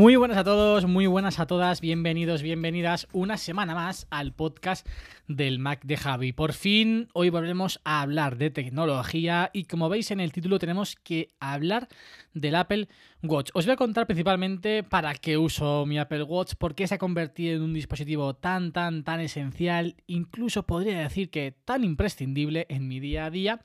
Muy 0.00 0.16
buenas 0.16 0.38
a 0.38 0.44
todos, 0.44 0.86
muy 0.86 1.06
buenas 1.06 1.40
a 1.40 1.46
todas, 1.46 1.82
bienvenidos, 1.82 2.40
bienvenidas 2.40 3.06
una 3.12 3.36
semana 3.36 3.74
más 3.74 4.06
al 4.08 4.32
podcast 4.32 4.88
del 5.28 5.58
Mac 5.58 5.82
de 5.84 5.98
Javi. 5.98 6.32
Por 6.32 6.54
fin, 6.54 7.08
hoy 7.12 7.28
volvemos 7.28 7.82
a 7.84 8.00
hablar 8.00 8.38
de 8.38 8.48
tecnología 8.48 9.50
y 9.52 9.64
como 9.64 9.90
veis 9.90 10.10
en 10.10 10.20
el 10.20 10.32
título 10.32 10.58
tenemos 10.58 10.96
que 10.96 11.34
hablar 11.38 11.88
del 12.32 12.54
Apple 12.54 12.88
Watch. 13.22 13.50
Os 13.52 13.66
voy 13.66 13.74
a 13.74 13.76
contar 13.76 14.06
principalmente 14.06 14.82
para 14.84 15.12
qué 15.12 15.36
uso 15.36 15.84
mi 15.84 15.98
Apple 15.98 16.22
Watch, 16.22 16.54
por 16.54 16.74
qué 16.74 16.86
se 16.86 16.94
ha 16.94 16.98
convertido 16.98 17.56
en 17.56 17.62
un 17.62 17.74
dispositivo 17.74 18.32
tan, 18.32 18.72
tan, 18.72 19.04
tan 19.04 19.20
esencial, 19.20 19.96
incluso 20.06 20.62
podría 20.62 20.98
decir 20.98 21.28
que 21.28 21.52
tan 21.66 21.84
imprescindible 21.84 22.64
en 22.70 22.88
mi 22.88 23.00
día 23.00 23.26
a 23.26 23.30
día. 23.30 23.60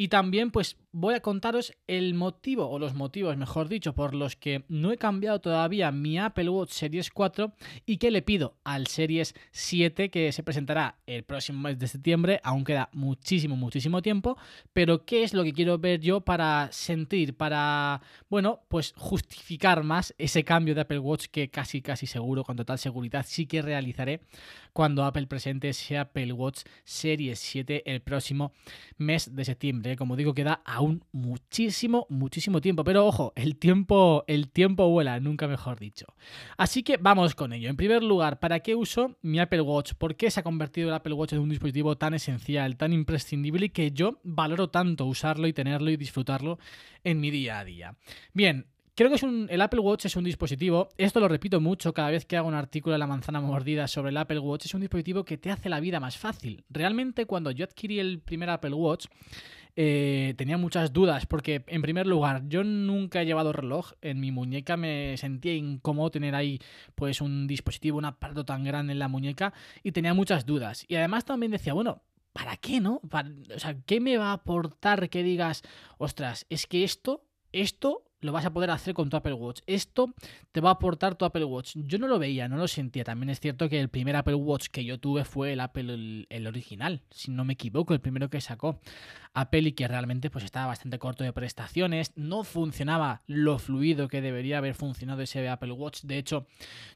Y 0.00 0.06
también 0.06 0.52
pues 0.52 0.76
voy 0.92 1.14
a 1.14 1.20
contaros 1.20 1.74
el 1.88 2.14
motivo, 2.14 2.70
o 2.70 2.78
los 2.78 2.94
motivos, 2.94 3.36
mejor 3.36 3.68
dicho, 3.68 3.94
por 3.94 4.14
los 4.14 4.36
que 4.36 4.62
no 4.68 4.92
he 4.92 4.96
cambiado 4.96 5.40
todavía 5.40 5.90
mi 5.90 6.18
Apple 6.18 6.48
Watch 6.48 6.70
Series 6.70 7.10
4 7.10 7.52
y 7.84 7.96
que 7.96 8.12
le 8.12 8.22
pido 8.22 8.54
al 8.62 8.86
Series 8.86 9.34
7 9.50 10.08
que 10.08 10.30
se 10.30 10.44
presentará 10.44 10.98
el 11.06 11.24
próximo 11.24 11.60
mes 11.62 11.80
de 11.80 11.88
septiembre, 11.88 12.40
aún 12.44 12.64
queda 12.64 12.90
muchísimo, 12.92 13.56
muchísimo 13.56 14.00
tiempo, 14.00 14.38
pero 14.72 15.04
qué 15.04 15.24
es 15.24 15.34
lo 15.34 15.42
que 15.42 15.52
quiero 15.52 15.78
ver 15.78 16.00
yo 16.00 16.20
para 16.20 16.68
sentir, 16.70 17.36
para, 17.36 18.00
bueno, 18.30 18.60
pues 18.68 18.94
justificar 18.96 19.82
más 19.82 20.14
ese 20.16 20.44
cambio 20.44 20.76
de 20.76 20.82
Apple 20.82 21.00
Watch 21.00 21.26
que 21.26 21.50
casi, 21.50 21.82
casi 21.82 22.06
seguro, 22.06 22.44
con 22.44 22.56
total 22.56 22.78
seguridad, 22.78 23.26
sí 23.28 23.46
que 23.46 23.62
realizaré 23.62 24.20
cuando 24.72 25.04
Apple 25.04 25.26
presente 25.26 25.70
ese 25.70 25.98
Apple 25.98 26.32
Watch 26.32 26.62
Series 26.84 27.40
7 27.40 27.82
el 27.92 28.00
próximo 28.00 28.52
mes 28.96 29.34
de 29.34 29.44
septiembre. 29.44 29.87
Como 29.96 30.16
digo, 30.16 30.34
queda 30.34 30.62
aún 30.64 31.04
muchísimo, 31.12 32.06
muchísimo 32.08 32.60
tiempo. 32.60 32.84
Pero 32.84 33.06
ojo, 33.06 33.32
el 33.36 33.56
tiempo, 33.56 34.24
el 34.26 34.48
tiempo 34.48 34.88
vuela, 34.88 35.20
nunca 35.20 35.46
mejor 35.48 35.78
dicho. 35.78 36.06
Así 36.56 36.82
que 36.82 36.96
vamos 36.96 37.34
con 37.34 37.52
ello. 37.52 37.68
En 37.68 37.76
primer 37.76 38.02
lugar, 38.02 38.38
¿para 38.38 38.60
qué 38.60 38.74
uso 38.74 39.16
mi 39.22 39.40
Apple 39.40 39.62
Watch? 39.62 39.94
¿Por 39.94 40.16
qué 40.16 40.30
se 40.30 40.40
ha 40.40 40.42
convertido 40.42 40.88
el 40.88 40.94
Apple 40.94 41.14
Watch 41.14 41.32
en 41.32 41.40
un 41.40 41.48
dispositivo 41.48 41.96
tan 41.96 42.14
esencial, 42.14 42.76
tan 42.76 42.92
imprescindible 42.92 43.66
y 43.66 43.70
que 43.70 43.90
yo 43.92 44.20
valoro 44.22 44.70
tanto 44.70 45.06
usarlo 45.06 45.46
y 45.46 45.52
tenerlo 45.52 45.90
y 45.90 45.96
disfrutarlo 45.96 46.58
en 47.04 47.20
mi 47.20 47.30
día 47.30 47.58
a 47.58 47.64
día? 47.64 47.96
Bien, 48.32 48.66
Creo 48.98 49.10
que 49.10 49.14
es 49.14 49.22
un, 49.22 49.46
el 49.48 49.60
Apple 49.60 49.78
Watch 49.78 50.06
es 50.06 50.16
un 50.16 50.24
dispositivo, 50.24 50.88
esto 50.96 51.20
lo 51.20 51.28
repito 51.28 51.60
mucho 51.60 51.94
cada 51.94 52.10
vez 52.10 52.24
que 52.24 52.36
hago 52.36 52.48
un 52.48 52.54
artículo 52.54 52.94
de 52.94 52.98
la 52.98 53.06
manzana 53.06 53.40
mordida 53.40 53.86
sobre 53.86 54.10
el 54.10 54.16
Apple 54.16 54.40
Watch, 54.40 54.64
es 54.64 54.74
un 54.74 54.80
dispositivo 54.80 55.22
que 55.22 55.38
te 55.38 55.52
hace 55.52 55.68
la 55.68 55.78
vida 55.78 56.00
más 56.00 56.18
fácil. 56.18 56.64
Realmente 56.68 57.24
cuando 57.24 57.52
yo 57.52 57.64
adquirí 57.64 58.00
el 58.00 58.18
primer 58.18 58.50
Apple 58.50 58.74
Watch, 58.74 59.06
eh, 59.80 60.34
tenía 60.36 60.58
muchas 60.58 60.92
dudas 60.92 61.24
porque, 61.26 61.62
en 61.68 61.82
primer 61.82 62.08
lugar, 62.08 62.42
yo 62.48 62.64
nunca 62.64 63.22
he 63.22 63.26
llevado 63.26 63.52
reloj. 63.52 63.92
En 64.00 64.18
mi 64.18 64.32
muñeca 64.32 64.76
me 64.76 65.16
sentía 65.18 65.54
incómodo 65.54 66.10
tener 66.10 66.34
ahí 66.34 66.58
pues 66.96 67.20
un 67.20 67.46
dispositivo, 67.46 67.96
un 67.96 68.04
aparato 68.04 68.44
tan 68.44 68.64
grande 68.64 68.92
en 68.92 68.98
la 68.98 69.06
muñeca 69.06 69.52
y 69.84 69.92
tenía 69.92 70.14
muchas 70.14 70.46
dudas. 70.46 70.84
Y 70.88 70.96
además 70.96 71.24
también 71.24 71.52
decía, 71.52 71.74
bueno, 71.74 72.02
¿para 72.32 72.56
qué, 72.56 72.80
no? 72.80 73.00
o 73.04 73.58
sea, 73.60 73.76
¿qué 73.86 74.00
me 74.00 74.16
va 74.16 74.30
a 74.30 74.32
aportar 74.32 75.08
que 75.10 75.22
digas, 75.22 75.62
ostras, 75.96 76.44
es 76.50 76.66
que 76.66 76.82
esto, 76.82 77.24
esto 77.52 78.02
lo 78.20 78.32
vas 78.32 78.44
a 78.44 78.52
poder 78.52 78.70
hacer 78.70 78.94
con 78.94 79.08
tu 79.08 79.16
Apple 79.16 79.34
Watch. 79.34 79.60
Esto 79.66 80.14
te 80.52 80.60
va 80.60 80.70
a 80.70 80.72
aportar 80.72 81.14
tu 81.14 81.24
Apple 81.24 81.44
Watch. 81.44 81.76
Yo 81.76 81.98
no 81.98 82.08
lo 82.08 82.18
veía, 82.18 82.48
no 82.48 82.56
lo 82.56 82.66
sentía. 82.66 83.04
También 83.04 83.30
es 83.30 83.40
cierto 83.40 83.68
que 83.68 83.80
el 83.80 83.88
primer 83.88 84.16
Apple 84.16 84.34
Watch 84.34 84.68
que 84.68 84.84
yo 84.84 84.98
tuve 84.98 85.24
fue 85.24 85.52
el 85.52 85.60
Apple, 85.60 86.26
el, 86.28 86.46
original, 86.46 87.02
si 87.10 87.30
no 87.30 87.44
me 87.44 87.52
equivoco, 87.52 87.94
el 87.94 88.00
primero 88.00 88.28
que 88.30 88.40
sacó 88.40 88.80
Apple 89.34 89.68
y 89.68 89.72
que 89.72 89.86
realmente 89.86 90.30
pues 90.30 90.44
estaba 90.44 90.66
bastante 90.66 90.98
corto 90.98 91.22
de 91.22 91.32
prestaciones. 91.32 92.12
No 92.16 92.44
funcionaba 92.44 93.22
lo 93.26 93.58
fluido 93.58 94.08
que 94.08 94.20
debería 94.20 94.58
haber 94.58 94.74
funcionado 94.74 95.22
ese 95.22 95.48
Apple 95.48 95.72
Watch. 95.72 96.02
De 96.02 96.18
hecho, 96.18 96.46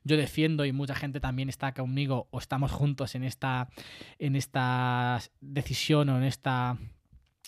yo 0.04 0.16
defiendo 0.16 0.64
y 0.64 0.72
mucha 0.72 0.94
gente 0.94 1.20
también 1.20 1.48
está 1.48 1.72
conmigo 1.72 2.28
o 2.30 2.38
estamos 2.38 2.72
juntos 2.72 3.14
en 3.14 3.24
esta, 3.24 3.68
en 4.18 4.36
esta 4.36 5.20
decisión 5.40 6.08
o 6.08 6.16
en 6.16 6.24
esta 6.24 6.78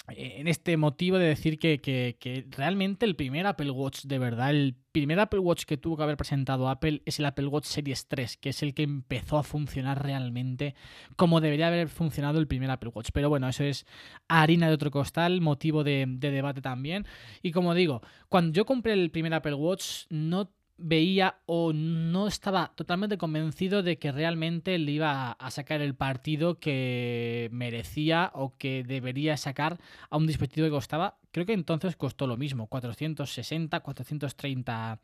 en 0.08 0.48
este 0.48 0.76
motivo 0.76 1.18
de 1.18 1.26
decir 1.26 1.58
que, 1.58 2.46
realmente 2.50 3.06
el 3.06 3.16
primer 3.16 3.46
Apple 3.46 3.70
Watch, 3.70 4.02
de 4.04 4.18
verdad, 4.18 4.50
el 4.50 4.76
primer 4.92 5.18
Apple 5.18 5.40
Watch 5.40 5.64
que 5.64 5.78
tuvo 5.78 5.96
que 5.96 6.02
haber 6.02 6.18
presentado 6.18 6.68
Apple 6.68 7.02
es 7.06 7.18
el 7.18 7.24
Apple 7.24 7.46
Watch 7.46 7.64
Series 7.64 8.06
3, 8.06 8.36
que 8.36 8.50
es 8.50 8.62
el 8.62 8.74
que 8.74 8.82
empezó 8.82 9.38
a 9.38 9.42
funcionar 9.42 10.02
realmente 10.02 10.74
como 11.16 11.40
debería 11.40 11.68
haber 11.68 11.88
funcionado 11.88 12.38
el 12.38 12.46
primer 12.46 12.70
Apple 12.70 12.90
Watch. 12.94 13.10
Pero 13.14 13.30
bueno, 13.30 13.48
eso 13.48 13.64
es 13.64 13.86
harina 14.28 14.68
de 14.68 14.74
otro 14.74 14.90
costal, 14.90 15.40
motivo 15.40 15.84
de, 15.84 16.04
de 16.06 16.30
debate 16.30 16.60
también. 16.60 17.06
Y 17.42 17.52
como 17.52 17.74
digo, 17.74 18.02
cuando 18.28 18.52
yo 18.52 18.66
compré 18.66 18.92
el 18.92 19.10
primer 19.10 19.32
Apple 19.32 19.54
Watch, 19.54 20.04
no 20.10 20.50
veía 20.76 21.36
o 21.46 21.72
no 21.72 22.26
estaba 22.26 22.72
totalmente 22.74 23.16
convencido 23.16 23.82
de 23.82 23.98
que 23.98 24.12
realmente 24.12 24.76
le 24.78 24.92
iba 24.92 25.32
a 25.32 25.50
sacar 25.50 25.80
el 25.80 25.94
partido 25.94 26.58
que 26.58 27.48
merecía 27.52 28.30
o 28.34 28.56
que 28.56 28.82
debería 28.82 29.36
sacar 29.36 29.78
a 30.10 30.16
un 30.16 30.26
dispositivo 30.26 30.66
que 30.66 30.72
costaba, 30.72 31.18
creo 31.30 31.46
que 31.46 31.52
entonces 31.52 31.96
costó 31.96 32.26
lo 32.26 32.36
mismo, 32.36 32.66
460, 32.66 33.80
430 33.80 35.00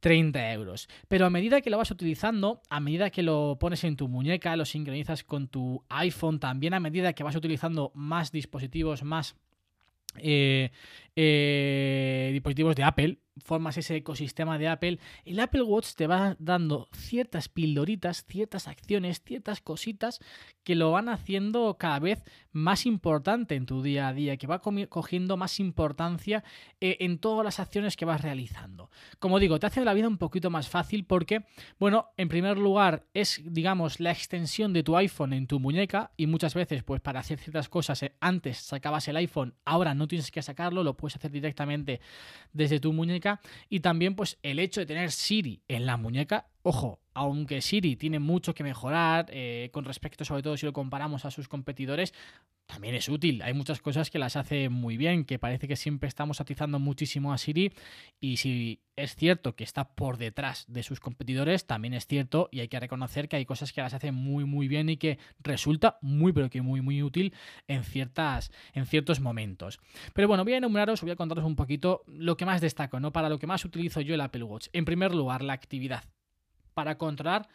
30 0.00 0.52
euros. 0.52 0.88
Pero 1.08 1.26
a 1.26 1.30
medida 1.30 1.60
que 1.60 1.70
lo 1.70 1.78
vas 1.78 1.90
utilizando, 1.90 2.62
a 2.70 2.80
medida 2.80 3.10
que 3.10 3.22
lo 3.22 3.58
pones 3.60 3.84
en 3.84 3.96
tu 3.96 4.08
muñeca, 4.08 4.56
lo 4.56 4.64
sincronizas 4.64 5.24
con 5.24 5.48
tu 5.48 5.84
iPhone, 5.88 6.40
también 6.40 6.74
a 6.74 6.80
medida 6.80 7.12
que 7.12 7.22
vas 7.22 7.36
utilizando 7.36 7.92
más 7.94 8.32
dispositivos, 8.32 9.04
más 9.04 9.36
eh, 10.16 10.70
eh, 11.14 12.30
dispositivos 12.32 12.74
de 12.74 12.82
Apple, 12.82 13.18
formas 13.44 13.76
ese 13.76 13.96
ecosistema 13.96 14.58
de 14.58 14.68
Apple, 14.68 14.98
el 15.24 15.40
Apple 15.40 15.62
Watch 15.62 15.94
te 15.94 16.06
va 16.06 16.36
dando 16.38 16.88
ciertas 16.92 17.48
pildoritas, 17.48 18.24
ciertas 18.26 18.68
acciones, 18.68 19.22
ciertas 19.24 19.60
cositas 19.60 20.20
que 20.64 20.74
lo 20.74 20.90
van 20.90 21.08
haciendo 21.08 21.76
cada 21.78 21.98
vez 21.98 22.22
más 22.52 22.86
importante 22.86 23.54
en 23.54 23.66
tu 23.66 23.82
día 23.82 24.08
a 24.08 24.12
día, 24.12 24.36
que 24.36 24.46
va 24.46 24.60
cogiendo 24.60 25.36
más 25.36 25.60
importancia 25.60 26.44
eh, 26.80 26.98
en 27.00 27.18
todas 27.18 27.44
las 27.44 27.60
acciones 27.60 27.96
que 27.96 28.04
vas 28.04 28.20
realizando. 28.20 28.90
Como 29.18 29.38
digo, 29.38 29.58
te 29.58 29.66
hace 29.66 29.84
la 29.84 29.94
vida 29.94 30.08
un 30.08 30.18
poquito 30.18 30.50
más 30.50 30.68
fácil 30.68 31.04
porque, 31.04 31.44
bueno, 31.78 32.10
en 32.16 32.28
primer 32.28 32.58
lugar 32.58 33.06
es, 33.14 33.40
digamos, 33.44 34.00
la 34.00 34.10
extensión 34.10 34.72
de 34.72 34.82
tu 34.82 34.96
iPhone 34.96 35.32
en 35.32 35.46
tu 35.46 35.60
muñeca 35.60 36.10
y 36.16 36.26
muchas 36.26 36.54
veces, 36.54 36.82
pues 36.82 37.00
para 37.00 37.20
hacer 37.20 37.38
ciertas 37.38 37.68
cosas, 37.68 38.02
eh, 38.02 38.14
antes 38.20 38.58
sacabas 38.58 39.06
el 39.08 39.16
iPhone, 39.16 39.54
ahora 39.64 39.94
no 39.94 40.08
tienes 40.08 40.30
que 40.30 40.42
sacarlo, 40.42 40.82
lo 40.82 40.96
puedes 40.96 41.16
hacer 41.16 41.30
directamente 41.30 42.00
desde 42.52 42.80
tu 42.80 42.92
muñeca 42.92 43.19
y 43.68 43.80
también 43.80 44.14
pues 44.14 44.38
el 44.42 44.58
hecho 44.58 44.80
de 44.80 44.86
tener 44.86 45.10
Siri 45.12 45.62
en 45.68 45.86
la 45.86 45.96
muñeca, 45.96 46.46
ojo, 46.62 47.00
aunque 47.14 47.60
Siri 47.60 47.96
tiene 47.96 48.18
mucho 48.18 48.54
que 48.54 48.62
mejorar 48.62 49.26
eh, 49.30 49.70
con 49.72 49.84
respecto 49.84 50.24
sobre 50.24 50.42
todo 50.42 50.56
si 50.56 50.66
lo 50.66 50.72
comparamos 50.72 51.24
a 51.24 51.30
sus 51.30 51.48
competidores, 51.48 52.14
también 52.66 52.94
es 52.94 53.08
útil. 53.08 53.42
Hay 53.42 53.52
muchas 53.52 53.80
cosas 53.80 54.10
que 54.10 54.18
las 54.18 54.36
hace 54.36 54.68
muy 54.68 54.96
bien, 54.96 55.24
que 55.24 55.38
parece 55.38 55.66
que 55.66 55.76
siempre 55.76 56.08
estamos 56.08 56.40
atizando 56.40 56.78
muchísimo 56.78 57.32
a 57.32 57.38
Siri 57.38 57.72
y 58.20 58.36
si 58.36 58.80
es 58.94 59.16
cierto 59.16 59.56
que 59.56 59.64
está 59.64 59.94
por 59.94 60.18
detrás 60.18 60.66
de 60.68 60.82
sus 60.82 61.00
competidores, 61.00 61.66
también 61.66 61.94
es 61.94 62.06
cierto 62.06 62.48
y 62.52 62.60
hay 62.60 62.68
que 62.68 62.78
reconocer 62.78 63.28
que 63.28 63.36
hay 63.36 63.44
cosas 63.44 63.72
que 63.72 63.80
las 63.80 63.94
hace 63.94 64.12
muy 64.12 64.44
muy 64.44 64.68
bien 64.68 64.88
y 64.88 64.98
que 64.98 65.18
resulta 65.40 65.98
muy 66.00 66.32
pero 66.32 66.48
que 66.48 66.62
muy 66.62 66.80
muy 66.80 67.02
útil 67.02 67.34
en 67.66 67.82
ciertas 67.82 68.52
en 68.72 68.86
ciertos 68.86 69.20
momentos. 69.20 69.80
Pero 70.14 70.28
bueno, 70.28 70.44
voy 70.44 70.52
a 70.52 70.58
enumeraros, 70.58 71.02
voy 71.02 71.10
a 71.10 71.16
contaros 71.16 71.44
un 71.44 71.56
poquito 71.56 72.04
lo 72.06 72.36
que 72.36 72.46
más 72.46 72.60
destaco, 72.60 73.00
¿no? 73.00 73.12
Para 73.12 73.28
lo 73.28 73.38
que 73.38 73.48
más 73.48 73.64
utilizo 73.64 74.00
yo 74.00 74.14
el 74.14 74.20
Apple 74.20 74.44
Watch. 74.44 74.68
En 74.72 74.84
primer 74.84 75.12
lugar, 75.14 75.42
la 75.42 75.54
actividad 75.54 76.04
para 76.74 76.98
controlar 76.98 77.48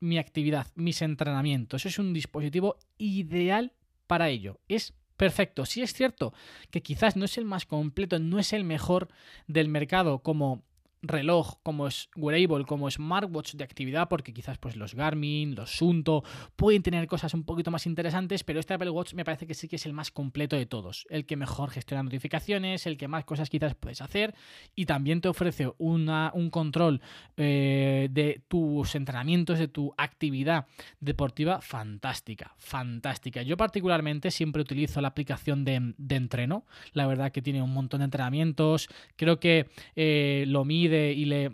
mi 0.00 0.18
actividad, 0.18 0.66
mis 0.74 1.02
entrenamientos. 1.02 1.86
Es 1.86 1.98
un 1.98 2.12
dispositivo 2.12 2.76
ideal 2.98 3.72
para 4.06 4.28
ello. 4.28 4.58
Es 4.68 4.94
perfecto. 5.16 5.66
Si 5.66 5.82
es 5.82 5.92
cierto 5.92 6.32
que 6.70 6.82
quizás 6.82 7.16
no 7.16 7.26
es 7.26 7.36
el 7.36 7.44
más 7.44 7.66
completo, 7.66 8.18
no 8.18 8.38
es 8.38 8.52
el 8.52 8.64
mejor 8.64 9.08
del 9.46 9.68
mercado 9.68 10.20
como 10.20 10.64
reloj 11.02 11.56
como 11.62 11.86
es 11.86 12.08
wearable, 12.16 12.64
como 12.64 12.90
smartwatch 12.90 13.54
de 13.54 13.64
actividad, 13.64 14.08
porque 14.08 14.32
quizás 14.32 14.58
pues 14.58 14.76
los 14.76 14.94
Garmin, 14.94 15.54
los 15.54 15.70
Sunto 15.76 16.24
pueden 16.56 16.82
tener 16.82 17.06
cosas 17.06 17.32
un 17.34 17.44
poquito 17.44 17.70
más 17.70 17.86
interesantes, 17.86 18.44
pero 18.44 18.60
este 18.60 18.74
Apple 18.74 18.90
Watch 18.90 19.14
me 19.14 19.24
parece 19.24 19.46
que 19.46 19.54
sí 19.54 19.68
que 19.68 19.76
es 19.76 19.86
el 19.86 19.92
más 19.92 20.10
completo 20.10 20.56
de 20.56 20.66
todos, 20.66 21.06
el 21.10 21.26
que 21.26 21.36
mejor 21.36 21.70
gestiona 21.70 22.02
notificaciones, 22.02 22.86
el 22.86 22.96
que 22.96 23.08
más 23.08 23.24
cosas 23.24 23.48
quizás 23.48 23.74
puedes 23.74 24.02
hacer 24.02 24.34
y 24.74 24.86
también 24.86 25.20
te 25.20 25.28
ofrece 25.28 25.72
una, 25.78 26.32
un 26.34 26.50
control 26.50 27.00
eh, 27.36 28.08
de 28.10 28.42
tus 28.48 28.94
entrenamientos, 28.94 29.58
de 29.58 29.68
tu 29.68 29.94
actividad 29.96 30.66
deportiva 31.00 31.60
fantástica, 31.60 32.54
fantástica. 32.58 33.42
Yo 33.42 33.56
particularmente 33.56 34.30
siempre 34.30 34.62
utilizo 34.62 35.00
la 35.00 35.08
aplicación 35.08 35.64
de, 35.64 35.94
entreno, 36.10 36.64
la 36.92 37.06
verdad 37.06 37.32
que 37.32 37.42
tiene 37.42 37.62
un 37.62 37.72
montón 37.72 38.00
de 38.00 38.04
entrenamientos, 38.04 38.88
creo 39.16 39.40
que 39.40 39.68
eh, 39.96 40.44
lo 40.46 40.64
mide 40.64 40.89
y 40.90 41.24
le 41.24 41.52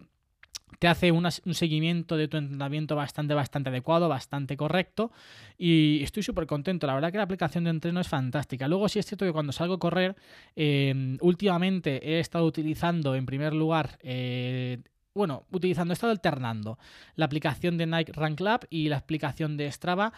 te 0.79 0.89
hace 0.89 1.11
un 1.13 1.31
seguimiento 1.31 2.17
de 2.17 2.29
tu 2.29 2.37
entrenamiento 2.37 2.97
bastante, 2.97 3.35
bastante 3.35 3.71
adecuado, 3.71 4.09
bastante 4.09 4.57
correcto 4.57 5.11
y 5.57 6.03
estoy 6.03 6.23
súper 6.23 6.47
contento. 6.47 6.87
La 6.87 6.95
verdad 6.95 7.11
que 7.11 7.19
la 7.19 7.25
aplicación 7.25 7.65
de 7.65 7.71
entreno 7.71 8.01
es 8.01 8.09
fantástica. 8.09 8.69
Luego 8.69 8.89
sí 8.89 8.99
es 8.99 9.07
cierto 9.07 9.25
que 9.25 9.33
cuando 9.33 9.53
salgo 9.53 9.75
a 9.75 9.79
correr, 9.79 10.17
em, 10.55 11.17
últimamente 11.21 12.01
he 12.07 12.21
estado 12.21 12.45
utilizando 12.45 13.15
en 13.15 13.27
primer 13.27 13.55
lugar... 13.55 13.99
Eh, 14.03 14.79
bueno, 15.15 15.47
utilizando, 15.51 15.93
he 15.93 15.95
estado 15.95 16.11
alternando 16.11 16.79
la 17.15 17.25
aplicación 17.25 17.79
de 17.79 17.87
Nike 17.87 18.13
Run 18.13 18.35
Club 18.35 18.67
y 18.69 18.91
la 18.91 18.99
aplicación 18.99 19.57
de 19.57 19.73
Strava 19.73 20.13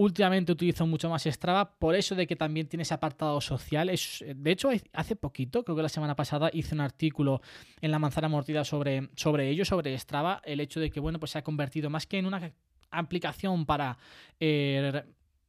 Últimamente 0.00 0.52
utilizo 0.52 0.86
mucho 0.86 1.10
más 1.10 1.24
Strava 1.24 1.76
por 1.76 1.96
eso 1.96 2.14
de 2.14 2.28
que 2.28 2.36
también 2.36 2.68
tiene 2.68 2.84
ese 2.84 2.94
apartado 2.94 3.40
social. 3.40 3.90
Es, 3.90 4.24
de 4.32 4.50
hecho, 4.52 4.70
hace 4.92 5.16
poquito, 5.16 5.64
creo 5.64 5.74
que 5.74 5.82
la 5.82 5.88
semana 5.88 6.14
pasada, 6.14 6.50
hice 6.52 6.76
un 6.76 6.82
artículo 6.82 7.42
en 7.80 7.90
La 7.90 7.98
Manzana 7.98 8.28
Mordida 8.28 8.64
sobre, 8.64 9.08
sobre 9.16 9.48
ello, 9.48 9.64
sobre 9.64 9.98
Strava, 9.98 10.40
el 10.44 10.60
hecho 10.60 10.78
de 10.78 10.90
que, 10.90 11.00
bueno, 11.00 11.18
pues 11.18 11.32
se 11.32 11.38
ha 11.38 11.42
convertido 11.42 11.90
más 11.90 12.06
que 12.06 12.18
en 12.18 12.26
una 12.26 12.52
aplicación 12.92 13.66
para 13.66 13.98
eh, 14.38 15.02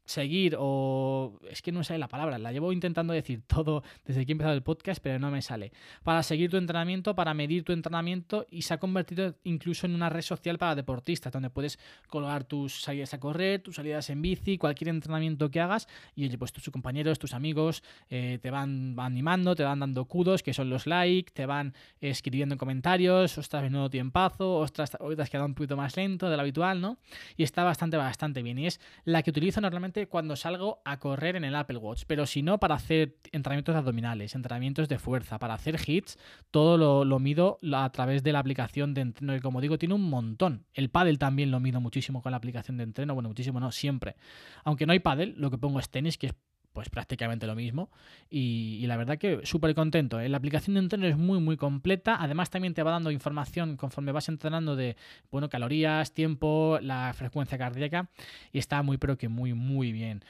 seguir 0.10 0.56
o 0.58 1.40
es 1.50 1.62
que 1.62 1.72
no 1.72 1.84
sale 1.84 2.00
la 2.00 2.08
palabra, 2.08 2.38
la 2.38 2.52
llevo 2.52 2.72
intentando 2.72 3.14
decir 3.14 3.44
todo 3.48 3.84
desde 4.06 4.26
que 4.26 4.32
he 4.32 4.34
empezado 4.34 4.56
el 4.56 4.64
podcast, 4.64 5.02
pero 5.02 5.20
no 5.20 5.32
me 5.32 5.42
sale. 5.42 5.72
Para 6.04 6.24
seguir 6.24 6.50
tu 6.50 6.58
entrenamiento, 6.58 7.16
para 7.16 7.34
medir 7.34 7.64
tu 7.64 7.74
entrenamiento 7.74 8.46
y 8.50 8.64
se 8.64 8.74
ha 8.74 8.80
convertido 8.80 9.36
incluso 9.44 9.86
en 9.86 9.96
una 9.96 10.10
red 10.10 10.22
social 10.22 10.58
para 10.58 10.76
deportistas, 10.76 11.32
donde 11.32 11.50
puedes 11.50 11.80
colgar 12.08 12.44
tus 12.44 12.82
salidas 12.82 13.14
a 13.14 13.20
correr, 13.20 13.62
tus 13.62 13.76
salidas 13.76 14.10
en 14.10 14.22
bici, 14.22 14.58
cualquier 14.58 14.90
entrenamiento 14.90 15.52
que 15.52 15.60
hagas 15.60 15.88
y 16.16 16.26
oye, 16.26 16.38
pues 16.38 16.52
tus 16.52 16.70
compañeros, 16.70 17.20
tus 17.20 17.34
amigos 17.34 17.84
eh, 18.10 18.40
te 18.42 18.50
van, 18.50 18.96
animando, 19.00 19.56
te 19.56 19.64
van 19.64 19.80
dando 19.80 20.06
kudos, 20.06 20.44
que 20.44 20.54
son 20.54 20.70
los 20.70 20.88
likes, 20.88 21.32
te 21.34 21.46
van 21.46 21.74
escribiendo 22.02 22.54
en 22.54 22.60
comentarios, 22.60 23.38
ostras, 23.38 23.64
menudo 23.64 23.90
tiempazo, 23.90 24.58
ostras, 24.58 24.98
hoy 25.00 25.16
te 25.16 25.22
has 25.22 25.30
quedado 25.30 25.46
un 25.46 25.54
poquito 25.54 25.78
más 25.78 25.96
lento 25.96 26.30
de 26.30 26.36
lo 26.36 26.42
habitual, 26.42 26.82
¿no? 26.82 26.98
Y 27.38 27.44
está 27.44 27.64
bastante, 27.64 27.98
bastante 27.98 28.42
bien 28.42 28.58
y 28.58 28.68
es 28.68 28.80
la 29.06 29.22
que 29.22 29.30
utilizo 29.30 29.62
normalmente 29.62 29.99
cuando 30.08 30.36
salgo 30.36 30.82
a 30.86 31.00
correr 31.00 31.36
en 31.36 31.44
el 31.44 31.56
Apple 31.56 31.78
Watch, 31.78 32.04
pero 32.08 32.26
si 32.26 32.42
no 32.42 32.60
para 32.60 32.76
hacer 32.76 33.18
entrenamientos 33.32 33.76
abdominales, 33.76 34.36
entrenamientos 34.36 34.88
de 34.88 35.00
fuerza, 35.00 35.40
para 35.40 35.54
hacer 35.54 35.80
hits, 35.86 36.18
todo 36.52 36.78
lo, 37.04 37.20
mido 37.20 37.60
a 37.74 37.90
través 37.92 38.24
de 38.24 38.32
la 38.32 38.40
aplicación 38.40 38.94
de 38.94 39.02
entreno 39.02 39.36
y 39.36 39.40
como 39.40 39.62
digo, 39.62 39.78
tiene 39.78 39.96
un 39.96 40.10
montón. 40.10 40.66
El 40.74 40.90
paddle 40.90 41.18
también 41.18 41.52
lo 41.52 41.60
mido 41.60 41.82
muchísimo 41.82 42.22
con 42.22 42.32
la 42.32 42.38
aplicación 42.38 42.78
de 42.78 42.84
entreno, 42.84 43.14
bueno, 43.14 43.30
muchísimo 43.30 43.60
no, 43.60 43.72
siempre. 43.72 44.16
Aunque 44.64 44.86
no 44.86 44.94
hay 44.94 45.00
paddle, 45.00 45.34
lo 45.38 45.52
que 45.52 45.58
pongo 45.58 45.80
es 45.80 45.90
tenis, 45.90 46.18
que 46.18 46.28
es 46.28 46.34
pues 46.74 46.90
prácticamente 46.90 47.48
lo 47.48 47.56
mismo. 47.56 47.90
Y, 48.30 48.86
la 48.88 48.98
verdad 48.98 49.18
que 49.18 49.42
súper 49.44 49.76
contento. 49.76 50.20
¿eh? 50.20 50.30
La 50.30 50.38
aplicación 50.38 50.76
de 50.76 50.82
entreno 50.82 51.08
es 51.08 51.18
muy, 51.18 51.40
muy 51.40 51.58
completa. 51.58 52.18
Además, 52.20 52.50
también 52.50 52.74
te 52.74 52.84
va 52.84 52.92
dando 52.92 53.12
información 53.12 53.78
conforme 53.78 54.12
vas 54.12 54.30
entrenando 54.30 54.76
de, 54.76 54.96
bueno, 55.32 55.50
calorías, 55.50 56.14
tiempo, 56.14 56.80
la 56.82 57.14
frecuencia 57.14 57.58
cardíaca. 57.58 58.10
Y 58.52 58.60
está 58.60 58.82
muy, 58.82 58.98
pero 58.98 59.18
que 59.18 59.30
muy, 59.30 59.54
muy 59.54 59.92
bien. 59.92 60.24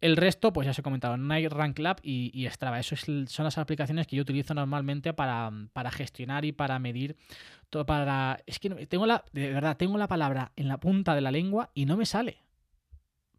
El 0.00 0.16
resto, 0.16 0.52
pues 0.52 0.64
ya 0.64 0.70
os 0.70 0.78
he 0.78 0.82
comentado, 0.82 1.18
Night 1.18 1.52
Rank 1.52 1.78
Lab 1.78 1.98
y, 2.02 2.46
Strava. 2.50 2.80
Eso 2.80 2.96
son 2.96 3.44
las 3.44 3.58
aplicaciones 3.58 4.06
que 4.06 4.16
yo 4.16 4.22
utilizo 4.22 4.54
normalmente 4.54 5.12
para, 5.12 5.50
para 5.74 5.90
gestionar 5.90 6.46
y 6.46 6.52
para 6.52 6.78
medir 6.78 7.16
todo. 7.68 7.84
Para. 7.84 8.40
Es 8.46 8.58
que 8.58 8.70
tengo 8.86 9.06
la. 9.06 9.24
De 9.32 9.52
verdad, 9.52 9.76
tengo 9.76 9.98
la 9.98 10.08
palabra 10.08 10.52
en 10.56 10.68
la 10.68 10.80
punta 10.80 11.14
de 11.14 11.20
la 11.20 11.30
lengua 11.30 11.70
y 11.74 11.84
no 11.84 11.98
me 11.98 12.06
sale. 12.06 12.38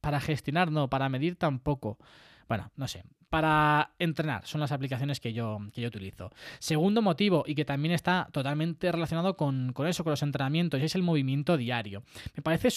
Para 0.01 0.19
gestionar, 0.19 0.71
no, 0.71 0.89
para 0.89 1.09
medir 1.09 1.35
tampoco. 1.35 1.97
Bueno, 2.47 2.71
no 2.75 2.87
sé. 2.87 3.03
Para 3.29 3.91
entrenar 3.97 4.45
son 4.45 4.59
las 4.59 4.73
aplicaciones 4.73 5.21
que 5.21 5.31
yo, 5.31 5.59
que 5.73 5.79
yo 5.79 5.87
utilizo. 5.87 6.31
Segundo 6.59 7.01
motivo, 7.01 7.45
y 7.47 7.55
que 7.55 7.63
también 7.63 7.93
está 7.93 8.27
totalmente 8.33 8.91
relacionado 8.91 9.37
con, 9.37 9.71
con 9.71 9.87
eso, 9.87 10.03
con 10.03 10.11
los 10.11 10.21
entrenamientos, 10.21 10.81
es 10.81 10.95
el 10.95 11.03
movimiento 11.03 11.55
diario. 11.55 12.03
Me 12.35 12.43
parece 12.43 12.69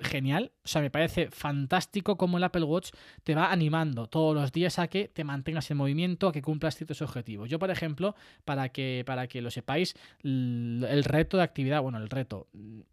genial, 0.00 0.52
o 0.64 0.68
sea, 0.68 0.80
me 0.82 0.90
parece 0.90 1.30
fantástico 1.30 2.16
cómo 2.16 2.38
el 2.38 2.44
Apple 2.44 2.64
Watch 2.64 2.90
te 3.22 3.34
va 3.34 3.52
animando 3.52 4.06
todos 4.06 4.34
los 4.34 4.52
días 4.52 4.78
a 4.78 4.88
que 4.88 5.08
te 5.08 5.24
mantengas 5.24 5.70
en 5.70 5.76
movimiento, 5.76 6.28
a 6.28 6.32
que 6.32 6.42
cumplas 6.42 6.76
ciertos 6.76 7.02
objetivos. 7.02 7.48
Yo, 7.48 7.58
por 7.58 7.70
ejemplo, 7.70 8.14
para 8.44 8.68
que, 8.70 9.04
para 9.06 9.26
que 9.26 9.40
lo 9.40 9.50
sepáis, 9.50 9.94
el 10.22 11.04
reto 11.04 11.36
de 11.36 11.42
actividad, 11.42 11.82
bueno, 11.82 11.98
el 11.98 12.10
reto, 12.10 12.48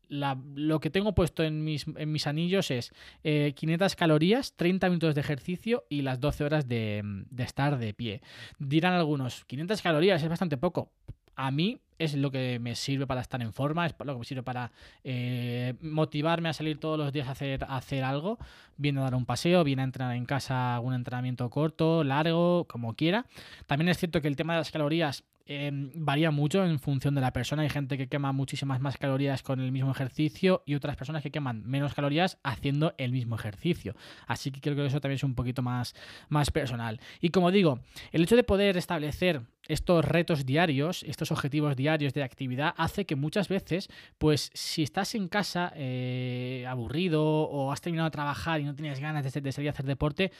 lo 0.09 0.79
que 0.79 0.89
tengo 0.89 1.15
puesto 1.15 1.43
en 1.43 1.63
mis, 1.63 1.85
en 1.95 2.11
mis 2.11 2.27
anillos 2.27 2.69
es 2.71 2.93
500 3.23 3.93
eh, 3.93 3.95
calorías, 3.95 4.55
30 4.55 4.89
minutos 4.89 5.15
de 5.15 5.21
ejercicio 5.21 5.85
y 5.89 6.01
las 6.01 6.19
12 6.19 6.43
horas 6.43 6.67
de, 6.67 7.01
de 7.03 7.43
estar 7.43 7.77
de 7.77 7.93
pie. 7.93 8.21
Dirán 8.59 8.93
algunos, 8.93 9.45
500 9.45 9.81
calorías 9.81 10.21
es 10.21 10.29
bastante 10.29 10.57
poco. 10.57 10.91
A 11.35 11.49
mí 11.49 11.79
es 12.03 12.15
lo 12.15 12.31
que 12.31 12.59
me 12.59 12.75
sirve 12.75 13.05
para 13.05 13.21
estar 13.21 13.41
en 13.41 13.53
forma, 13.53 13.85
es 13.85 13.95
lo 13.99 14.13
que 14.13 14.19
me 14.19 14.25
sirve 14.25 14.43
para 14.43 14.71
eh, 15.03 15.75
motivarme 15.81 16.49
a 16.49 16.53
salir 16.53 16.79
todos 16.79 16.97
los 16.97 17.13
días 17.13 17.27
a 17.27 17.31
hacer, 17.31 17.65
hacer 17.67 18.03
algo, 18.03 18.39
viene 18.77 18.99
a 18.99 19.03
dar 19.03 19.15
un 19.15 19.25
paseo, 19.25 19.63
viene 19.63 19.83
a 19.83 19.85
entrenar 19.85 20.15
en 20.15 20.25
casa 20.25 20.75
algún 20.75 20.93
entrenamiento 20.93 21.49
corto, 21.49 22.03
largo, 22.03 22.65
como 22.67 22.95
quiera. 22.95 23.25
También 23.67 23.89
es 23.89 23.97
cierto 23.97 24.21
que 24.21 24.27
el 24.27 24.35
tema 24.35 24.53
de 24.53 24.59
las 24.59 24.71
calorías 24.71 25.23
Em, 25.53 25.91
varía 25.95 26.31
mucho 26.31 26.63
en 26.63 26.79
función 26.79 27.13
de 27.13 27.19
la 27.19 27.33
persona. 27.33 27.63
Hay 27.63 27.69
gente 27.69 27.97
que 27.97 28.07
quema 28.07 28.31
muchísimas 28.31 28.79
más 28.79 28.97
calorías 28.97 29.43
con 29.43 29.59
el 29.59 29.73
mismo 29.73 29.91
ejercicio 29.91 30.63
y 30.65 30.75
otras 30.75 30.95
personas 30.95 31.23
que 31.23 31.29
queman 31.29 31.63
menos 31.65 31.93
calorías 31.93 32.37
haciendo 32.41 32.93
el 32.97 33.11
mismo 33.11 33.35
ejercicio. 33.35 33.93
Así 34.27 34.51
que 34.51 34.61
creo 34.61 34.77
que 34.77 34.85
eso 34.85 35.01
también 35.01 35.17
es 35.17 35.25
un 35.25 35.35
poquito 35.35 35.61
más, 35.61 35.93
más 36.29 36.51
personal. 36.51 37.01
Y 37.19 37.31
como 37.31 37.51
digo, 37.51 37.81
el 38.13 38.23
hecho 38.23 38.37
de 38.37 38.45
poder 38.45 38.77
establecer 38.77 39.41
estos 39.67 40.05
retos 40.05 40.45
diarios, 40.45 41.03
estos 41.03 41.31
objetivos 41.31 41.75
diarios 41.75 41.90
de 41.97 42.23
actividad, 42.23 42.73
hace 42.77 43.05
que 43.05 43.15
muchas 43.15 43.47
veces, 43.47 43.89
pues 44.17 44.49
si 44.53 44.83
estás 44.83 45.15
en 45.15 45.27
casa 45.27 45.71
eh, 45.75 46.65
aburrido 46.67 47.23
o 47.23 47.71
has 47.71 47.81
terminado 47.81 48.09
de 48.09 48.11
trabajar 48.11 48.61
y 48.61 48.63
no 48.63 48.73
tienes 48.75 48.99
ganas 48.99 49.23
de, 49.23 49.51
salir 49.51 49.69
a 49.69 49.71
hacer 49.71 49.85
deporte, 49.85 50.31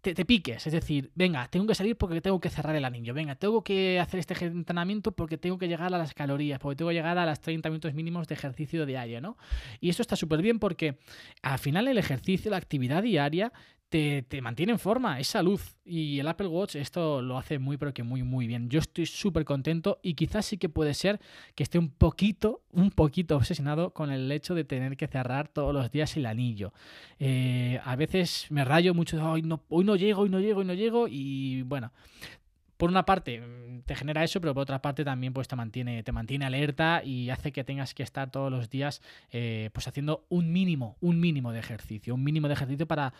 te, 0.00 0.24
piques, 0.24 0.64
es 0.66 0.72
decir, 0.72 1.10
venga, 1.16 1.48
tengo 1.48 1.66
que 1.66 1.74
salir 1.74 1.96
porque 1.96 2.20
tengo 2.20 2.40
que 2.40 2.48
cerrar 2.48 2.76
el 2.76 2.84
anillo, 2.84 3.12
venga, 3.12 3.34
tengo 3.34 3.64
que 3.64 3.98
hacer 3.98 4.20
este 4.20 4.44
entrenamiento 4.44 5.10
porque 5.10 5.36
tengo 5.36 5.58
que 5.58 5.66
llegar 5.66 5.92
a 5.92 5.98
las 5.98 6.14
calorías, 6.14 6.60
porque 6.60 6.76
tengo 6.76 6.90
que 6.90 6.94
llegar 6.94 7.18
a 7.18 7.26
las 7.26 7.40
30 7.40 7.68
minutos 7.70 7.92
mínimos 7.92 8.28
de 8.28 8.34
ejercicio 8.34 8.86
diario, 8.86 9.20
¿no? 9.20 9.36
Y 9.80 9.90
esto 9.90 10.02
está 10.02 10.14
súper 10.14 10.42
bien 10.42 10.60
porque 10.60 10.98
al 11.42 11.58
final 11.58 11.88
el 11.88 11.98
ejercicio, 11.98 12.52
la 12.52 12.56
actividad 12.56 13.02
diaria, 13.02 13.52
te, 13.88 14.24
mantiene 14.42 14.72
en 14.72 14.78
forma, 14.78 15.20
es 15.20 15.28
salud. 15.28 15.60
Y 15.84 16.18
el 16.18 16.28
Apple 16.28 16.48
Watch 16.48 16.76
esto 16.76 17.22
lo 17.22 17.38
hace 17.38 17.58
muy, 17.58 17.76
pero 17.76 17.94
que 17.94 18.02
muy, 18.02 18.22
muy 18.22 18.46
bien. 18.46 18.68
Yo 18.68 18.80
estoy 18.80 19.06
súper 19.06 19.44
contento 19.44 19.98
y 20.02 20.14
quizás 20.14 20.46
sí 20.46 20.58
que 20.58 20.68
puede 20.68 20.94
ser 20.94 21.20
que 21.54 21.62
esté 21.62 21.78
un 21.78 21.90
poquito, 21.90 22.62
un 22.72 22.90
poquito 22.90 23.36
obsesionado 23.36 23.92
con 23.92 24.10
el 24.10 24.30
hecho 24.32 24.54
de 24.54 24.64
tener 24.64 24.96
que 24.96 25.06
cerrar 25.06 25.48
todos 25.48 25.72
los 25.72 25.90
días 25.90 26.16
el 26.16 26.26
anillo. 26.26 26.72
Eh, 27.18 27.80
a 27.84 27.96
veces 27.96 28.46
me 28.50 28.64
rayo 28.64 28.94
mucho, 28.94 29.22
hoy 29.30 29.42
no, 29.42 29.62
hoy 29.68 29.84
no 29.84 29.96
llego, 29.96 30.22
hoy 30.22 30.30
no 30.30 30.40
llego, 30.40 30.60
hoy 30.60 30.66
no 30.66 30.74
llego. 30.74 31.06
Y 31.08 31.62
bueno, 31.62 31.92
por 32.76 32.90
una 32.90 33.04
parte 33.04 33.40
mm, 33.40 33.82
te 33.82 33.94
genera 33.94 34.24
eso, 34.24 34.40
pero 34.40 34.54
por 34.54 34.62
otra 34.62 34.82
parte 34.82 35.04
también 35.04 35.32
pues 35.32 35.48
te 35.48 35.56
mantiene, 35.56 36.02
te 36.02 36.12
mantiene 36.12 36.44
alerta 36.44 37.02
y 37.04 37.30
hace 37.30 37.52
que 37.52 37.64
tengas 37.64 37.94
que 37.94 38.02
estar 38.02 38.30
todos 38.30 38.50
los 38.50 38.68
días 38.68 39.00
eh, 39.30 39.70
pues 39.72 39.88
haciendo 39.88 40.26
un 40.28 40.52
mínimo, 40.52 40.96
un 41.00 41.20
mínimo 41.20 41.52
de 41.52 41.60
ejercicio, 41.60 42.14
un 42.14 42.24
mínimo 42.24 42.48
de 42.48 42.54
ejercicio 42.54 42.86
para, 42.86 43.14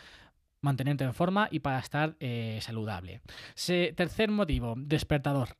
mantenerte 0.67 1.05
en 1.05 1.15
forma 1.15 1.49
y 1.51 1.61
para 1.61 1.79
estar 1.79 2.17
eh, 2.21 2.59
saludable. 2.61 3.23
tercer 3.97 4.31
motivo, 4.31 4.75
despertador. 4.77 5.57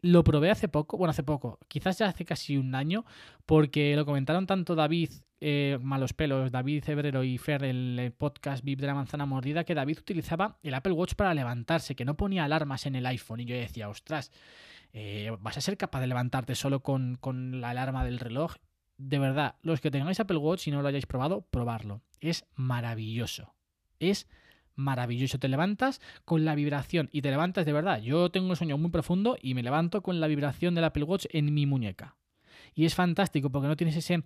Lo 0.00 0.22
probé 0.22 0.52
hace 0.52 0.68
poco, 0.68 0.96
bueno, 0.96 1.10
hace 1.10 1.24
poco, 1.24 1.58
quizás 1.66 1.98
ya 1.98 2.06
hace 2.06 2.24
casi 2.24 2.56
un 2.56 2.76
año, 2.76 3.04
porque 3.46 3.96
lo 3.96 4.06
comentaron 4.06 4.46
tanto 4.46 4.76
David 4.76 5.10
eh, 5.40 5.78
Malos 5.80 6.12
Pelos, 6.12 6.50
David 6.50 6.84
Febrero 6.84 7.22
y 7.22 7.38
Fer, 7.38 7.64
el 7.64 8.12
podcast 8.16 8.64
VIP 8.64 8.80
de 8.80 8.86
la 8.88 8.94
manzana 8.94 9.26
mordida, 9.26 9.64
que 9.64 9.74
David 9.74 9.98
utilizaba 9.98 10.58
el 10.62 10.74
Apple 10.74 10.92
Watch 10.92 11.14
para 11.14 11.34
levantarse, 11.34 11.94
que 11.94 12.04
no 12.04 12.16
ponía 12.16 12.44
alarmas 12.44 12.86
en 12.86 12.96
el 12.96 13.06
iPhone. 13.06 13.40
Y 13.40 13.44
yo 13.44 13.56
decía, 13.56 13.88
ostras, 13.88 14.32
eh, 14.92 15.36
¿vas 15.40 15.56
a 15.56 15.60
ser 15.60 15.76
capaz 15.76 16.00
de 16.00 16.08
levantarte 16.08 16.54
solo 16.54 16.80
con, 16.82 17.16
con 17.16 17.60
la 17.60 17.70
alarma 17.70 18.04
del 18.04 18.18
reloj? 18.18 18.56
De 18.96 19.18
verdad, 19.18 19.56
los 19.62 19.80
que 19.80 19.92
tengáis 19.92 20.18
Apple 20.18 20.38
Watch 20.38 20.66
y 20.66 20.70
no 20.72 20.82
lo 20.82 20.88
hayáis 20.88 21.06
probado, 21.06 21.42
probarlo. 21.50 22.02
Es 22.20 22.44
maravilloso 22.54 23.57
es 24.00 24.28
maravilloso. 24.78 25.38
Te 25.38 25.48
levantas 25.48 26.00
con 26.24 26.44
la 26.44 26.54
vibración 26.54 27.10
y 27.12 27.22
te 27.22 27.30
levantas 27.30 27.66
de 27.66 27.72
verdad. 27.72 28.00
Yo 28.00 28.30
tengo 28.30 28.48
un 28.48 28.56
sueño 28.56 28.78
muy 28.78 28.90
profundo 28.90 29.36
y 29.42 29.54
me 29.54 29.62
levanto 29.62 30.02
con 30.02 30.20
la 30.20 30.28
vibración 30.28 30.74
del 30.74 30.84
Apple 30.84 31.04
Watch 31.04 31.26
en 31.30 31.52
mi 31.52 31.66
muñeca. 31.66 32.16
Y 32.74 32.84
es 32.84 32.94
fantástico 32.94 33.50
porque 33.50 33.66
no 33.66 33.76
tienes 33.76 33.96
ese, 33.96 34.22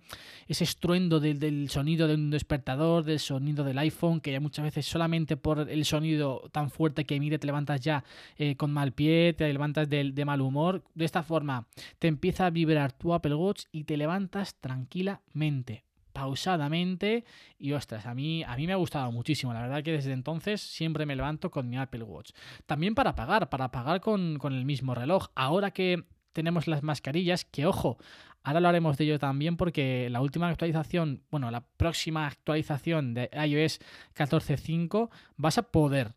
ese 0.47 0.63
estruendo 0.63 1.19
del, 1.19 1.69
sonido 1.69 2.07
de 2.07 2.13
un 2.13 2.29
despertador, 2.29 3.03
del 3.03 3.19
sonido 3.19 3.63
del 3.63 3.79
iPhone, 3.79 4.21
que 4.21 4.39
muchas 4.39 4.65
veces 4.65 4.85
solamente 4.85 5.37
por 5.37 5.67
el 5.67 5.85
sonido 5.85 6.49
tan 6.51 6.69
fuerte 6.69 7.05
que 7.05 7.15
emite 7.15 7.39
te 7.39 7.47
levantas 7.47 7.81
ya 7.81 8.03
eh, 8.37 8.55
con 8.55 8.71
mal 8.71 8.91
pie, 8.91 9.33
te 9.33 9.51
levantas 9.51 9.89
de, 9.89 10.11
de 10.11 10.25
mal 10.25 10.41
humor. 10.41 10.83
De 10.93 11.05
esta 11.05 11.23
forma 11.23 11.67
te 11.97 12.07
empieza 12.07 12.45
a 12.45 12.51
vibrar 12.51 12.91
tu 12.91 13.13
Apple 13.15 13.33
Watch 13.33 13.63
y 13.71 13.85
te 13.85 13.97
levantas 13.97 14.55
tranquilamente 14.59 15.83
pausadamente 16.13 17.25
y 17.57 17.73
ostras, 17.73 18.05
a 18.05 18.13
mí, 18.13 18.43
a 18.43 18.55
mí 18.55 18.67
me 18.67 18.73
ha 18.73 18.77
gustado 18.77 19.11
muchísimo, 19.11 19.53
la 19.53 19.61
verdad 19.61 19.83
que 19.83 19.91
desde 19.91 20.13
entonces 20.13 20.61
siempre 20.61 21.05
me 21.05 21.15
levanto 21.15 21.51
con 21.51 21.69
mi 21.69 21.77
Apple 21.77 22.03
Watch. 22.03 22.31
También 22.65 22.95
para 22.95 23.15
pagar, 23.15 23.49
para 23.49 23.71
pagar 23.71 23.99
con, 23.99 24.37
con 24.37 24.53
el 24.53 24.65
mismo 24.65 24.95
reloj. 24.95 25.27
Ahora 25.35 25.71
que 25.71 26.05
tenemos 26.31 26.67
las 26.67 26.83
mascarillas, 26.83 27.45
que 27.45 27.65
ojo, 27.65 27.97
ahora 28.43 28.59
lo 28.59 28.67
haremos 28.67 28.97
de 28.97 29.05
ello 29.05 29.19
también 29.19 29.57
porque 29.57 30.09
la 30.09 30.21
última 30.21 30.49
actualización, 30.49 31.23
bueno, 31.31 31.49
la 31.51 31.65
próxima 31.77 32.27
actualización 32.27 33.13
de 33.13 33.29
iOS 33.33 33.79
14.5 34.15 35.09
vas 35.37 35.57
a 35.57 35.63
poder 35.63 36.13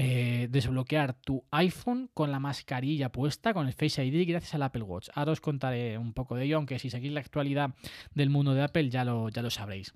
eh, 0.00 0.46
desbloquear 0.48 1.12
tu 1.12 1.44
iPhone 1.50 2.08
con 2.14 2.30
la 2.30 2.38
mascarilla 2.38 3.10
puesta, 3.10 3.52
con 3.52 3.66
el 3.66 3.72
Face 3.72 4.04
ID, 4.04 4.28
gracias 4.28 4.54
al 4.54 4.62
Apple 4.62 4.82
Watch. 4.82 5.08
Ahora 5.12 5.32
os 5.32 5.40
contaré 5.40 5.98
un 5.98 6.12
poco 6.12 6.36
de 6.36 6.44
ello, 6.44 6.56
aunque 6.56 6.78
si 6.78 6.88
seguís 6.88 7.10
la 7.10 7.18
actualidad 7.18 7.74
del 8.14 8.30
mundo 8.30 8.54
de 8.54 8.62
Apple 8.62 8.90
ya 8.90 9.04
lo, 9.04 9.28
ya 9.28 9.42
lo 9.42 9.50
sabréis 9.50 9.92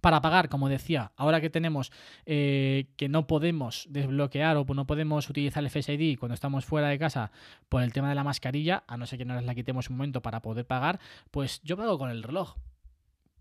para 0.00 0.20
pagar, 0.20 0.48
como 0.48 0.68
decía, 0.68 1.12
ahora 1.16 1.40
que 1.40 1.50
tenemos 1.50 1.92
eh, 2.26 2.86
que 2.96 3.08
no 3.08 3.26
podemos 3.26 3.86
desbloquear 3.90 4.56
o 4.56 4.64
no 4.74 4.86
podemos 4.86 5.28
utilizar 5.28 5.62
el 5.62 5.70
Face 5.70 5.92
ID 5.92 6.18
cuando 6.18 6.34
estamos 6.34 6.64
fuera 6.64 6.88
de 6.88 6.98
casa 6.98 7.30
por 7.68 7.82
el 7.82 7.92
tema 7.92 8.08
de 8.08 8.14
la 8.14 8.24
mascarilla, 8.24 8.82
a 8.88 8.96
no 8.96 9.06
ser 9.06 9.18
que 9.18 9.24
nos 9.24 9.44
la 9.44 9.54
quitemos 9.54 9.90
un 9.90 9.96
momento 9.96 10.22
para 10.22 10.40
poder 10.40 10.66
pagar, 10.66 10.98
pues 11.30 11.60
yo 11.62 11.76
pago 11.76 11.98
con 11.98 12.10
el 12.10 12.22
reloj 12.22 12.56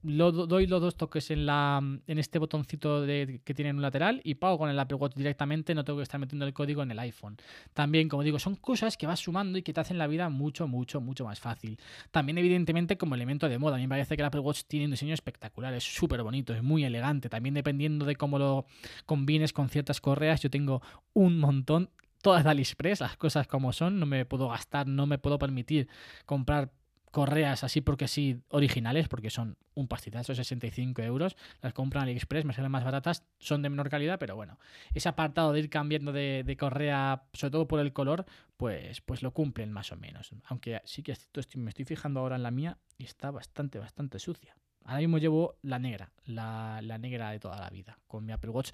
lo, 0.04 0.32
doy 0.32 0.68
los 0.68 0.82
dos 0.82 0.96
toques 0.96 1.30
en, 1.32 1.46
la, 1.46 1.82
en 2.08 2.20
este 2.20 2.40
botoncito 2.40 3.02
de, 3.02 3.42
que 3.44 3.54
tiene 3.54 3.70
en 3.70 3.78
un 3.78 3.82
lateral 3.82 4.22
y 4.24 4.36
pago 4.36 4.58
con 4.58 4.70
el 4.70 4.80
Apple 4.80 4.96
Watch 4.96 5.16
directamente, 5.16 5.76
no 5.76 5.84
tengo 5.84 5.98
que 5.98 6.04
estar 6.04 6.20
metiendo 6.20 6.46
el 6.46 6.54
código 6.54 6.84
en 6.84 6.92
el 6.92 7.00
iPhone. 7.00 7.38
También, 7.74 8.08
como 8.08 8.24
digo, 8.24 8.40
son 8.40 8.56
cosas 8.56 8.98
que 8.98 9.08
vas 9.08 9.20
sumando 9.20 9.58
y 9.58 9.64
que 9.64 9.74
te 9.74 9.82
hacen 9.82 9.98
la 9.98 10.08
vida 10.08 10.30
mucho, 10.30 10.68
mucho, 10.68 11.02
mucho 11.02 11.26
más 11.26 11.40
fácil. 11.40 11.80
También, 12.12 12.38
evidentemente, 12.38 12.98
como 12.98 13.16
elemento 13.16 13.50
de 13.50 13.58
moda, 13.58 13.76
a 13.76 13.78
mí 13.78 13.84
me 13.84 13.90
parece 13.90 14.16
que 14.16 14.22
el 14.22 14.28
Apple 14.28 14.42
Watch 14.42 14.64
tiene 14.68 14.86
un 14.86 14.92
diseño 14.92 15.14
espectacular, 15.14 15.74
es 15.74 15.84
súper 15.84 16.24
bonito, 16.24 16.54
es 16.54 16.64
muy 16.64 16.84
elegante. 16.84 17.30
También 17.30 17.56
dependiendo 17.56 18.06
de 18.06 18.16
cómo 18.16 18.40
lo 18.40 18.66
combines 19.06 19.54
con 19.54 19.70
ciertas 19.70 20.00
correas, 20.02 20.42
yo 20.42 20.50
tengo 20.50 20.82
un 21.14 21.40
montón 21.40 21.90
todas 22.22 22.44
de 22.44 22.50
AliExpress, 22.50 23.00
las 23.02 23.18
cosas 23.18 23.48
como 23.48 23.74
son, 23.74 24.00
no 24.00 24.06
me 24.06 24.26
puedo 24.26 24.50
gastar, 24.50 24.88
no 24.88 25.06
me 25.06 25.18
puedo 25.18 25.40
permitir 25.40 25.88
comprar 26.26 26.72
correas 27.12 27.64
así 27.64 27.82
porque 27.82 28.08
sí 28.08 28.42
originales, 28.50 29.08
porque 29.08 29.30
son 29.30 29.58
un 29.74 29.88
pastizazo, 29.88 30.36
65 30.36 31.02
euros. 31.02 31.36
Las 31.62 31.74
compran 31.74 32.04
en 32.04 32.10
AliExpress, 32.10 32.46
me 32.46 32.54
salen 32.54 32.72
más 32.72 32.84
baratas, 32.84 33.24
son 33.40 33.62
de 33.62 33.70
menor 33.70 33.90
calidad, 33.90 34.20
pero 34.20 34.36
bueno, 34.36 34.60
ese 34.94 35.10
apartado 35.10 35.54
de 35.54 35.60
ir 35.60 35.70
cambiando 35.70 36.12
de, 36.12 36.58
correa, 36.60 37.24
sobre 37.34 37.52
todo 37.52 37.68
por 37.68 37.80
el 37.80 37.94
color, 37.94 38.26
pues, 38.58 39.02
pues 39.02 39.24
lo 39.24 39.32
cumplen 39.32 39.72
más 39.72 39.92
o 39.92 39.96
menos. 39.96 40.32
Aunque 40.46 40.82
sí 40.86 41.04
que 41.04 41.16
me 41.56 41.70
estoy 41.70 41.86
fijando 41.86 42.20
ahora 42.20 42.36
en 42.36 42.44
la 42.44 42.52
mía 42.52 42.78
y 42.98 43.06
está 43.06 43.32
bastante, 43.32 43.80
bastante 43.80 44.20
sucia. 44.20 44.56
Ahora 44.86 45.02
mismo 45.02 45.20
llevo 45.20 45.56
la 45.62 45.78
negra, 45.78 46.10
la, 46.26 46.80
la, 46.82 46.98
negra 46.98 47.30
de 47.30 47.40
toda 47.40 47.60
la 47.60 47.70
vida, 47.70 48.00
con 48.08 48.26
mi 48.26 48.32
Apple 48.32 48.50
Watch 48.50 48.72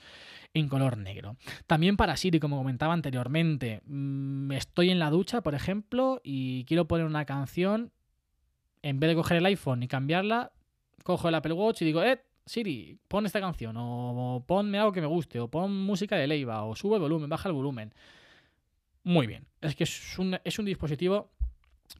en 0.53 0.69
color 0.69 0.97
negro. 0.97 1.35
También 1.67 1.97
para 1.97 2.15
Siri, 2.15 2.39
como 2.39 2.57
comentaba 2.57 2.93
anteriormente, 2.93 3.81
mm, 3.85 4.51
estoy 4.53 4.91
en 4.91 4.99
la 4.99 5.09
ducha, 5.09 5.41
por 5.41 5.55
ejemplo, 5.55 6.21
y 6.23 6.63
quiero 6.65 6.87
poner 6.87 7.05
una 7.05 7.25
canción 7.25 7.91
en 8.85 8.99
vez 8.99 9.09
de 9.09 9.15
coger 9.15 9.37
el 9.37 9.45
iPhone 9.47 9.81
y 9.81 9.87
cambiarla, 9.87 10.51
cojo 11.03 11.27
el 11.27 11.33
Apple 11.33 11.53
Watch 11.53 11.81
y 11.81 11.85
digo, 11.85 12.03
eh, 12.03 12.21
Siri, 12.45 12.99
pon 13.07 13.25
esta 13.25 13.41
canción, 13.41 13.75
o 13.79 14.43
ponme 14.45 14.77
algo 14.77 14.91
que 14.91 15.01
me 15.01 15.07
guste, 15.07 15.39
o 15.39 15.49
pon 15.49 15.75
música 15.75 16.15
de 16.17 16.27
Leiva, 16.27 16.63
o 16.63 16.75
sube 16.75 16.97
el 16.97 17.01
volumen, 17.01 17.27
baja 17.27 17.49
el 17.49 17.53
volumen. 17.53 17.95
Muy 19.03 19.25
bien. 19.25 19.47
Es 19.59 19.75
que 19.75 19.85
es 19.85 20.19
un, 20.19 20.37
es 20.43 20.59
un 20.59 20.65
dispositivo 20.65 21.31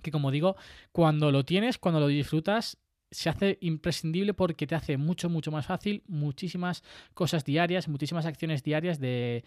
que, 0.04 0.12
como 0.12 0.30
digo, 0.30 0.58
cuando 0.92 1.32
lo 1.32 1.44
tienes, 1.44 1.80
cuando 1.80 2.00
lo 2.00 2.06
disfrutas, 2.06 2.78
se 3.10 3.30
hace 3.30 3.58
imprescindible 3.62 4.36
porque 4.36 4.68
te 4.68 4.76
hace 4.76 4.98
mucho, 4.98 5.28
mucho 5.28 5.52
más 5.52 5.66
fácil 5.66 6.04
muchísimas 6.08 6.84
cosas 7.16 7.46
diarias, 7.46 7.88
muchísimas 7.88 8.28
acciones 8.28 8.62
diarias 8.62 9.00
de, 9.00 9.44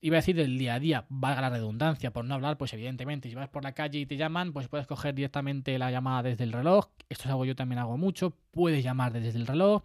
iba 0.00 0.16
a 0.16 0.20
decir 0.20 0.36
del 0.36 0.58
día 0.58 0.74
a 0.74 0.80
día, 0.80 1.04
valga 1.08 1.40
la 1.40 1.50
redundancia, 1.50 2.12
por 2.12 2.24
no 2.24 2.34
hablar, 2.34 2.56
pues 2.58 2.72
evidentemente, 2.72 3.28
si 3.28 3.34
vas 3.34 3.48
por 3.48 3.64
la 3.64 3.72
calle 3.72 3.98
y 3.98 4.06
te 4.06 4.16
llaman, 4.16 4.52
pues 4.52 4.68
puedes 4.68 4.86
coger 4.86 5.14
directamente 5.14 5.78
la 5.78 5.90
llamada 5.90 6.22
desde 6.22 6.44
el 6.44 6.52
reloj, 6.52 6.86
esto 7.08 7.24
es 7.24 7.30
algo 7.30 7.44
yo 7.44 7.56
también 7.56 7.78
hago 7.78 7.96
mucho, 7.96 8.34
puedes 8.50 8.84
llamar 8.84 9.12
desde 9.12 9.38
el 9.38 9.46
reloj, 9.46 9.82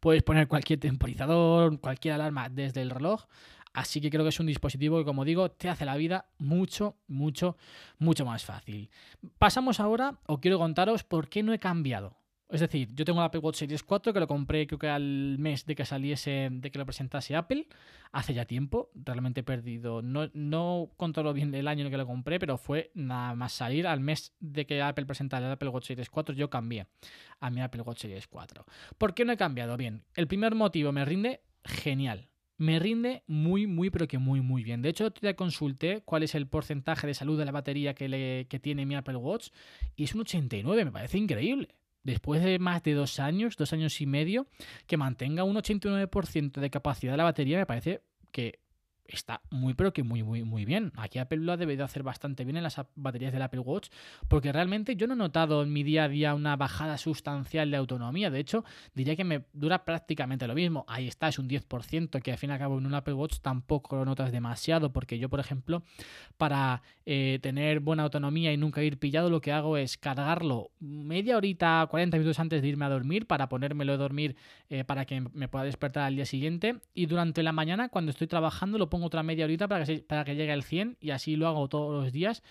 puedes 0.00 0.22
poner 0.22 0.48
cualquier 0.48 0.78
temporizador, 0.78 1.80
cualquier 1.80 2.14
alarma 2.14 2.48
desde 2.48 2.82
el 2.82 2.90
reloj, 2.90 3.24
así 3.72 4.00
que 4.00 4.10
creo 4.10 4.24
que 4.24 4.30
es 4.30 4.40
un 4.40 4.46
dispositivo 4.46 4.98
que, 4.98 5.04
como 5.04 5.24
digo, 5.24 5.50
te 5.50 5.68
hace 5.68 5.84
la 5.84 5.96
vida 5.96 6.26
mucho, 6.38 6.96
mucho, 7.06 7.56
mucho 7.98 8.24
más 8.24 8.44
fácil. 8.44 8.90
Pasamos 9.38 9.80
ahora, 9.80 10.18
o 10.26 10.40
quiero 10.40 10.58
contaros 10.58 11.04
por 11.04 11.28
qué 11.28 11.42
no 11.42 11.52
he 11.52 11.58
cambiado. 11.58 12.17
Es 12.50 12.60
decir, 12.60 12.88
yo 12.94 13.04
tengo 13.04 13.20
el 13.20 13.26
Apple 13.26 13.40
Watch 13.40 13.56
Series 13.56 13.82
4 13.82 14.14
que 14.14 14.20
lo 14.20 14.26
compré 14.26 14.66
creo 14.66 14.78
que 14.78 14.88
al 14.88 15.36
mes 15.38 15.66
de 15.66 15.74
que 15.74 15.84
saliese, 15.84 16.48
de 16.50 16.70
que 16.70 16.78
lo 16.78 16.86
presentase 16.86 17.36
Apple, 17.36 17.66
hace 18.10 18.32
ya 18.32 18.46
tiempo, 18.46 18.90
realmente 18.94 19.40
he 19.40 19.44
perdido, 19.44 20.00
no, 20.00 20.30
no 20.32 20.90
controlo 20.96 21.34
bien 21.34 21.54
el 21.54 21.68
año 21.68 21.80
en 21.80 21.86
el 21.86 21.90
que 21.90 21.98
lo 21.98 22.06
compré, 22.06 22.38
pero 22.38 22.56
fue 22.56 22.90
nada 22.94 23.34
más 23.34 23.52
salir 23.52 23.86
al 23.86 24.00
mes 24.00 24.34
de 24.40 24.64
que 24.64 24.80
Apple 24.80 25.04
presentara 25.04 25.46
el 25.46 25.52
Apple 25.52 25.68
Watch 25.68 25.88
Series 25.88 26.08
4, 26.08 26.34
yo 26.34 26.48
cambié 26.48 26.86
a 27.38 27.50
mi 27.50 27.60
Apple 27.60 27.82
Watch 27.82 28.00
Series 28.00 28.26
4. 28.26 28.64
¿Por 28.96 29.12
qué 29.12 29.26
no 29.26 29.32
he 29.32 29.36
cambiado? 29.36 29.76
Bien, 29.76 30.04
el 30.14 30.26
primer 30.26 30.54
motivo 30.54 30.90
me 30.90 31.04
rinde 31.04 31.42
genial. 31.64 32.30
Me 32.56 32.80
rinde 32.80 33.22
muy, 33.26 33.66
muy, 33.66 33.90
pero 33.90 34.08
que 34.08 34.18
muy, 34.18 34.40
muy 34.40 34.64
bien. 34.64 34.82
De 34.82 34.88
hecho, 34.88 35.12
te 35.12 35.36
consulté 35.36 36.00
cuál 36.04 36.24
es 36.24 36.34
el 36.34 36.48
porcentaje 36.48 37.06
de 37.06 37.14
salud 37.14 37.38
de 37.38 37.44
la 37.44 37.52
batería 37.52 37.94
que, 37.94 38.46
que 38.48 38.58
tiene 38.58 38.84
mi 38.84 38.96
Apple 38.96 39.16
Watch 39.16 39.50
y 39.94 40.04
es 40.04 40.14
un 40.14 40.22
89, 40.22 40.86
me 40.86 40.90
parece 40.90 41.18
increíble 41.18 41.78
después 42.02 42.42
de 42.42 42.58
más 42.58 42.82
de 42.82 42.94
dos 42.94 43.18
años, 43.20 43.56
dos 43.56 43.72
años 43.72 44.00
y 44.00 44.06
medio, 44.06 44.46
que 44.86 44.96
mantenga 44.96 45.44
un 45.44 45.56
89% 45.56 46.60
de 46.60 46.70
capacidad 46.70 47.12
de 47.12 47.18
la 47.18 47.24
batería, 47.24 47.58
me 47.58 47.66
parece 47.66 48.02
que 48.32 48.60
está 49.08 49.40
muy 49.50 49.74
pero 49.74 49.92
que 49.92 50.02
muy 50.02 50.22
muy 50.22 50.44
muy 50.44 50.64
bien. 50.64 50.92
Aquí 50.96 51.18
Apple 51.18 51.38
lo 51.38 51.52
ha 51.52 51.56
debido 51.56 51.84
hacer 51.84 52.02
bastante 52.02 52.44
bien 52.44 52.56
en 52.56 52.62
las 52.62 52.80
baterías 52.94 53.32
del 53.32 53.42
Apple 53.42 53.60
Watch 53.60 53.88
porque 54.28 54.52
realmente 54.52 54.96
yo 54.96 55.06
no 55.06 55.14
he 55.14 55.16
notado 55.16 55.62
en 55.62 55.72
mi 55.72 55.82
día 55.82 56.04
a 56.04 56.08
día 56.08 56.34
una 56.34 56.56
bajada 56.56 56.98
sustancial 56.98 57.70
de 57.70 57.76
autonomía. 57.76 58.30
De 58.30 58.38
hecho, 58.38 58.64
diría 58.94 59.16
que 59.16 59.24
me 59.24 59.44
dura 59.52 59.84
prácticamente 59.84 60.46
lo 60.46 60.54
mismo. 60.54 60.84
Ahí 60.88 61.08
está, 61.08 61.28
es 61.28 61.38
un 61.38 61.48
10% 61.48 62.22
que 62.22 62.32
al 62.32 62.38
fin 62.38 62.50
y 62.50 62.52
al 62.52 62.58
cabo 62.58 62.78
en 62.78 62.86
un 62.86 62.94
Apple 62.94 63.14
Watch 63.14 63.38
tampoco 63.40 63.96
lo 63.96 64.04
notas 64.04 64.32
demasiado 64.32 64.92
porque 64.92 65.18
yo, 65.18 65.28
por 65.28 65.40
ejemplo, 65.40 65.82
para 66.36 66.82
eh, 67.06 67.38
tener 67.42 67.80
buena 67.80 68.02
autonomía 68.04 68.52
y 68.52 68.56
nunca 68.56 68.82
ir 68.82 68.98
pillado, 68.98 69.30
lo 69.30 69.40
que 69.40 69.52
hago 69.52 69.76
es 69.76 69.96
cargarlo 69.96 70.70
media 70.80 71.36
horita, 71.36 71.86
40 71.88 72.16
minutos 72.18 72.38
antes 72.38 72.62
de 72.62 72.68
irme 72.68 72.84
a 72.84 72.88
dormir 72.88 73.26
para 73.26 73.48
ponérmelo 73.48 73.92
a 73.92 73.96
dormir 73.96 74.36
eh, 74.68 74.84
para 74.84 75.04
que 75.04 75.20
me 75.20 75.48
pueda 75.48 75.64
despertar 75.64 76.04
al 76.04 76.16
día 76.16 76.26
siguiente 76.26 76.80
y 76.94 77.06
durante 77.06 77.42
la 77.42 77.52
mañana 77.52 77.88
cuando 77.88 78.10
estoy 78.10 78.26
trabajando 78.26 78.78
lo 78.78 78.90
pongo 78.90 78.97
otra 79.06 79.22
media 79.22 79.44
horita 79.44 79.68
para 79.68 79.84
que, 79.84 79.98
para 79.98 80.24
que 80.24 80.34
llegue 80.34 80.52
al 80.52 80.62
100 80.62 80.98
y 81.00 81.10
así 81.10 81.36
lo 81.36 81.48
hago 81.48 81.68
todos 81.68 82.04
los 82.04 82.12
días. 82.12 82.42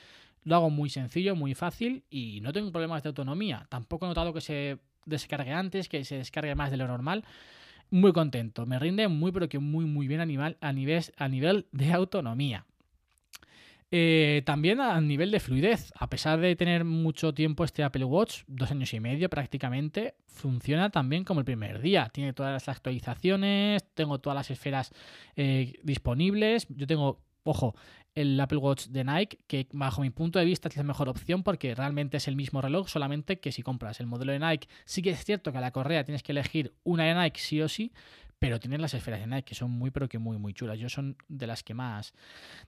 Lo 0.44 0.56
hago 0.56 0.70
muy 0.70 0.90
sencillo, 0.90 1.36
muy 1.36 1.56
fácil 1.56 2.04
y 2.10 2.40
no 2.42 2.54
tengo 2.54 2.72
problemas 2.72 3.04
de 3.04 3.10
autonomía. 3.10 3.68
Tampoco 3.70 4.06
he 4.06 4.10
notado 4.10 4.34
que 4.34 4.42
se 4.42 4.80
descargue 5.06 5.52
antes, 5.52 5.90
que 5.90 6.06
se 6.06 6.18
descargue 6.18 6.56
más 6.56 6.72
de 6.72 6.78
lo 6.78 6.88
normal. 6.88 7.26
Muy 7.90 8.14
contento, 8.14 8.66
me 8.66 8.80
rinde 8.80 9.08
muy 9.08 9.32
pero 9.32 9.48
que 9.48 9.60
muy 9.60 9.86
muy 9.86 10.08
bien 10.08 10.20
a 10.20 10.24
a 10.24 10.74
nivel, 10.74 11.06
a 11.18 11.28
nivel 11.28 11.68
de 11.72 11.94
autonomía. 11.94 12.66
Eh, 13.90 14.42
también 14.46 14.82
a 14.82 15.00
nivel 15.00 15.32
de 15.32 15.40
fluidez, 15.40 15.94
a 15.98 16.10
pesar 16.10 16.40
de 16.42 16.56
tener 16.58 16.84
mucho 16.84 17.34
tiempo 17.34 17.64
este 17.64 17.84
Apple 17.84 18.04
Watch, 18.04 18.44
dos 18.48 18.72
años 18.72 18.94
y 18.94 19.00
medio 19.00 19.30
prácticamente, 19.30 20.16
funciona 20.28 20.90
también 20.90 21.24
como 21.24 21.40
el 21.40 21.46
primer 21.46 21.82
día. 21.82 22.10
Tiene 22.14 22.34
todas 22.34 22.52
las 22.52 22.68
actualizaciones, 22.68 23.86
tengo 23.94 24.20
todas 24.20 24.36
las 24.36 24.52
esferas 24.52 24.92
eh, 25.38 25.74
disponibles. 25.84 26.68
Yo 26.70 26.86
tengo, 26.86 27.22
ojo, 27.44 27.76
el 28.14 28.38
Apple 28.40 28.58
Watch 28.58 28.88
de 28.88 29.04
Nike, 29.06 29.38
que 29.48 29.68
bajo 29.72 30.02
mi 30.02 30.10
punto 30.10 30.40
de 30.40 30.46
vista 30.46 30.68
es 30.68 30.76
la 30.76 30.84
mejor 30.84 31.08
opción 31.08 31.44
porque 31.44 31.76
realmente 31.76 32.18
es 32.18 32.28
el 32.28 32.36
mismo 32.36 32.62
reloj, 32.62 32.90
solamente 32.90 33.40
que 33.40 33.52
si 33.52 33.62
compras 33.62 34.00
el 34.00 34.08
modelo 34.08 34.34
de 34.34 34.40
Nike, 34.40 34.68
sí 34.86 35.02
que 35.02 35.12
es 35.12 35.24
cierto 35.24 35.52
que 35.52 35.60
a 35.60 35.62
la 35.62 35.72
correa 35.72 36.04
tienes 36.04 36.24
que 36.24 36.32
elegir 36.32 36.74
una 36.84 37.04
de 37.04 37.14
Nike 37.14 37.40
sí 37.40 37.62
o 37.62 37.70
sí, 37.70 37.94
pero 38.40 38.60
tienen 38.60 38.82
las 38.82 38.94
esferas 38.94 39.20
de 39.20 39.28
Nike 39.28 39.44
que 39.44 39.56
son 39.56 39.72
muy 39.72 39.92
pero 39.92 40.08
que 40.08 40.20
muy 40.20 40.38
muy 40.38 40.54
chulas. 40.54 40.78
Yo 40.78 40.90
son 40.90 41.18
de 41.28 41.48
las 41.48 41.64
que 41.64 41.74
más 41.74 42.14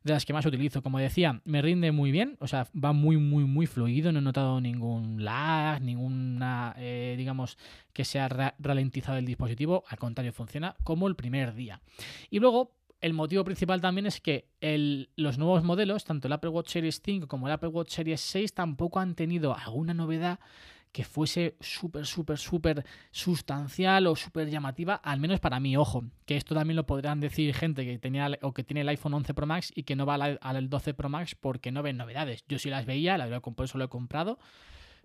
de 0.04 0.14
las 0.14 0.26
que 0.26 0.34
más 0.34 0.46
utilizo. 0.46 0.82
Como 0.82 1.00
decía, 1.00 1.42
me 1.46 1.62
rinde 1.62 1.92
muy 1.92 2.12
bien, 2.12 2.38
o 2.40 2.48
sea, 2.48 2.68
va 2.74 2.94
muy 2.94 3.18
muy 3.18 3.46
muy 3.46 3.68
fluido, 3.68 4.12
no 4.12 4.20
he 4.20 4.22
notado 4.22 4.62
ningún 4.62 5.24
lag, 5.24 5.82
ninguna 5.82 6.76
eh, 6.78 7.16
digamos 7.18 7.58
que 7.94 8.06
sea 8.06 8.30
ralentizado 8.60 9.18
el 9.18 9.26
dispositivo, 9.26 9.84
al 9.88 10.00
contrario 10.00 10.34
funciona 10.34 10.76
como 10.84 11.08
el 11.08 11.16
primer 11.16 11.54
día. 11.54 11.82
Y 12.30 12.40
luego 12.40 12.80
el 13.02 13.14
motivo 13.14 13.44
principal 13.44 13.80
también 13.80 14.06
es 14.06 14.20
que 14.20 14.50
los 15.16 15.38
nuevos 15.38 15.64
modelos, 15.64 16.04
tanto 16.04 16.28
el 16.28 16.34
Apple 16.34 16.50
Watch 16.50 16.70
Series 16.70 17.02
5 17.04 17.28
como 17.28 17.48
el 17.48 17.54
Apple 17.54 17.70
Watch 17.70 17.92
Series 17.92 18.20
6, 18.22 18.54
tampoco 18.54 19.00
han 19.00 19.16
tenido 19.16 19.56
alguna 19.56 19.94
novedad 19.94 20.40
que 20.92 21.04
fuese 21.04 21.56
súper, 21.60 22.06
súper, 22.06 22.38
súper 22.38 22.86
sustancial 23.12 24.08
o 24.08 24.16
súper 24.16 24.50
llamativa, 24.50 24.96
al 24.96 25.20
menos 25.20 25.40
para 25.40 25.60
mí, 25.60 25.78
ojo, 25.78 26.04
que 26.26 26.36
esto 26.36 26.56
también 26.56 26.76
lo 26.76 26.86
podrán 26.86 27.20
decir 27.20 27.54
gente 27.54 27.86
que 27.86 28.00
tenía 28.00 28.32
o 28.42 28.54
que 28.54 28.64
tiene 28.64 28.82
el 28.82 28.90
iPhone 28.90 29.14
11 29.14 29.34
Pro 29.34 29.46
Max 29.46 29.72
y 29.76 29.84
que 29.84 29.96
no 29.96 30.06
va 30.06 30.16
al, 30.16 30.70
12 30.70 30.94
Pro 30.94 31.10
Max 31.10 31.36
porque 31.36 31.72
no 31.72 31.84
ven 31.84 31.98
novedades. 31.98 32.44
Yo 32.48 32.58
sí 32.60 32.70
las 32.70 32.86
veía, 32.86 33.18
la 33.18 33.40
por 33.40 33.66
eso 33.66 33.78
lo 33.78 33.86
he 33.86 33.90
comprado 33.90 34.40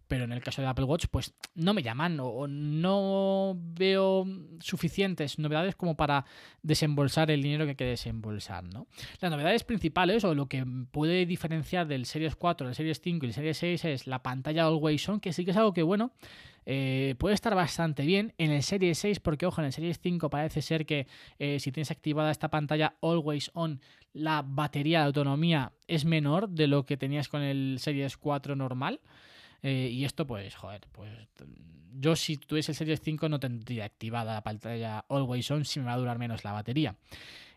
pero 0.07 0.25
en 0.25 0.33
el 0.33 0.43
caso 0.43 0.63
de 0.63 0.69
Apple 0.69 0.85
Watch, 0.85 1.07
pues 1.11 1.35
no 1.55 1.75
me 1.75 1.83
llaman 1.83 2.19
o 2.21 2.47
no 2.47 3.57
veo 3.59 4.27
suficientes 4.61 5.39
novedades 5.39 5.77
como 5.77 5.97
para 5.97 6.25
desembolsar 6.63 7.31
el 7.31 7.43
dinero 7.43 7.65
que 7.65 7.71
hay 7.71 7.77
que 7.77 7.85
desembolsar, 7.85 8.65
¿no? 8.65 8.87
Las 9.21 9.31
novedades 9.31 9.65
principales 9.65 10.25
o 10.25 10.35
lo 10.35 10.49
que 10.49 10.65
puede 10.91 11.27
diferenciar 11.27 11.87
del 11.87 12.07
Series 12.07 12.37
4, 12.37 12.67
del 12.67 12.77
Series 12.77 13.01
5 13.01 13.25
y 13.25 13.29
el 13.29 13.35
Series 13.35 13.59
6 13.59 13.85
es 13.85 14.07
la 14.07 14.23
pantalla 14.23 14.67
Always 14.67 15.09
On, 15.09 15.21
que 15.21 15.33
sí 15.33 15.45
que 15.45 15.53
es 15.53 15.57
algo 15.57 15.73
que, 15.73 15.83
bueno, 15.83 16.13
eh, 16.67 17.15
puede 17.19 17.35
estar 17.35 17.55
bastante 17.55 18.05
bien. 18.05 18.33
En 18.39 18.51
el 18.51 18.63
Series 18.63 18.99
6, 18.99 19.21
porque 19.21 19.47
ojo, 19.47 19.61
en 19.61 19.67
el 19.67 19.73
Series 19.73 20.01
5 20.01 20.31
parece 20.31 20.63
ser 20.63 20.87
que 20.87 21.07
eh, 21.39 21.59
si 21.61 21.73
tienes 21.73 21.91
activada 21.91 22.31
esta 22.31 22.51
pantalla 22.51 22.97
Always 23.03 23.51
On, 23.55 23.81
la 24.13 24.43
batería 24.47 25.01
de 25.01 25.07
autonomía 25.07 25.73
es 25.89 26.05
menor 26.05 26.49
de 26.49 26.69
lo 26.69 26.85
que 26.85 26.97
tenías 26.97 27.29
con 27.29 27.43
el 27.43 27.79
Series 27.81 28.17
4 28.17 28.57
normal. 28.57 29.01
Eh, 29.65 29.89
y 29.91 30.05
esto, 30.05 30.27
pues, 30.27 30.55
joder, 30.55 30.83
pues 30.93 31.11
yo 31.99 32.15
si 32.17 32.37
tuviese 32.37 32.73
el 32.73 32.77
Series 32.77 33.01
5 33.01 33.31
no 33.31 33.41
tendría 33.41 33.87
activada 33.87 34.35
la 34.35 34.43
pantalla 34.43 35.07
Always 35.09 35.51
On 35.51 35.65
si 35.65 35.81
me 35.81 35.87
va 35.87 35.95
a 35.95 35.97
durar 35.97 36.19
menos 36.19 36.45
la 36.45 36.53
batería. 36.53 36.97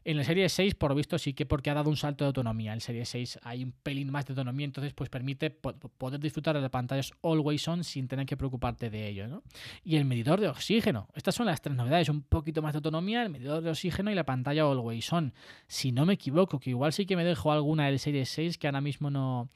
En 0.07 0.15
la 0.15 0.23
serie 0.23 0.47
6, 0.47 0.75
por 0.75 0.95
visto, 0.95 1.17
sí 1.17 1.33
que 1.33 1.45
porque 1.45 1.69
ha 1.69 1.73
dado 1.73 1.89
un 1.89 1.97
salto 1.97 2.23
de 2.23 2.27
autonomía. 2.27 2.71
En 2.71 2.75
el 2.75 2.81
serie 2.81 3.03
6 3.03 3.39
hay 3.43 3.61
un 3.61 3.73
pelín 3.73 4.09
más 4.09 4.25
de 4.25 4.31
autonomía, 4.31 4.63
entonces 4.63 4.93
pues 4.93 5.09
permite 5.09 5.49
poder 5.49 6.21
disfrutar 6.21 6.55
de 6.55 6.61
las 6.61 6.69
pantallas 6.69 7.11
always 7.21 7.67
on 7.67 7.83
sin 7.83 8.07
tener 8.07 8.25
que 8.25 8.37
preocuparte 8.37 8.89
de 8.89 9.05
ello. 9.05 9.27
¿no? 9.27 9.43
Y 9.83 9.97
el 9.97 10.05
medidor 10.05 10.39
de 10.39 10.47
oxígeno. 10.47 11.09
Estas 11.13 11.35
son 11.35 11.45
las 11.45 11.61
tres 11.61 11.75
novedades. 11.75 12.07
Un 12.07 12.21
poquito 12.21 12.61
más 12.61 12.71
de 12.71 12.77
autonomía, 12.77 13.21
el 13.21 13.29
medidor 13.29 13.61
de 13.61 13.69
oxígeno 13.69 14.09
y 14.09 14.15
la 14.15 14.23
pantalla 14.23 14.61
always 14.61 15.11
on. 15.11 15.33
Si 15.67 15.91
no 15.91 16.05
me 16.05 16.13
equivoco, 16.13 16.57
que 16.57 16.69
igual 16.69 16.93
sí 16.93 17.05
que 17.05 17.17
me 17.17 17.25
dejo 17.25 17.51
alguna 17.51 17.87
del 17.87 17.99
serie 17.99 18.25
6 18.25 18.57
que 18.57 18.67
ahora 18.67 18.79
mismo 18.79 19.09
no, 19.09 19.49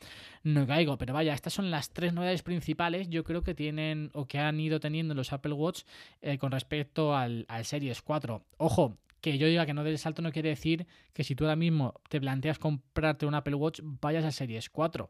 no 0.43 0.67
caigo. 0.67 0.98
Pero 0.98 1.13
vaya, 1.13 1.34
estas 1.34 1.53
son 1.53 1.72
las 1.72 1.91
tres 1.91 2.12
novedades 2.12 2.43
principales 2.43 3.08
yo 3.08 3.24
creo 3.24 3.41
que 3.41 3.55
tienen 3.55 4.10
o 4.13 4.25
que 4.25 4.39
han 4.39 4.60
ido 4.60 4.81
teniendo 4.81 5.13
los 5.13 5.31
Apple 5.31 5.53
Watch 5.53 5.84
eh, 6.22 6.38
con 6.38 6.51
respecto 6.51 7.15
al 7.15 7.46
Series 7.63 8.01
4. 8.01 8.43
Ojo, 8.58 8.98
que 9.22 9.38
yo 9.38 9.48
diga 9.48 9.66
que 9.66 9.74
no 9.74 9.84
des 9.84 10.01
salto 10.01 10.22
no 10.22 10.32
quiere 10.32 10.50
decir 10.50 10.88
que 11.13 11.24
si 11.24 11.36
tú 11.36 11.46
ahora 11.46 11.56
mismo 11.56 11.94
te 12.10 12.20
planteas 12.20 12.60
comprarte 12.60 13.25
un 13.25 13.36
Apple 13.36 13.56
Watch, 13.56 13.80
vayas 13.84 14.25
a 14.25 14.32
Series 14.32 14.70
4. 14.70 15.10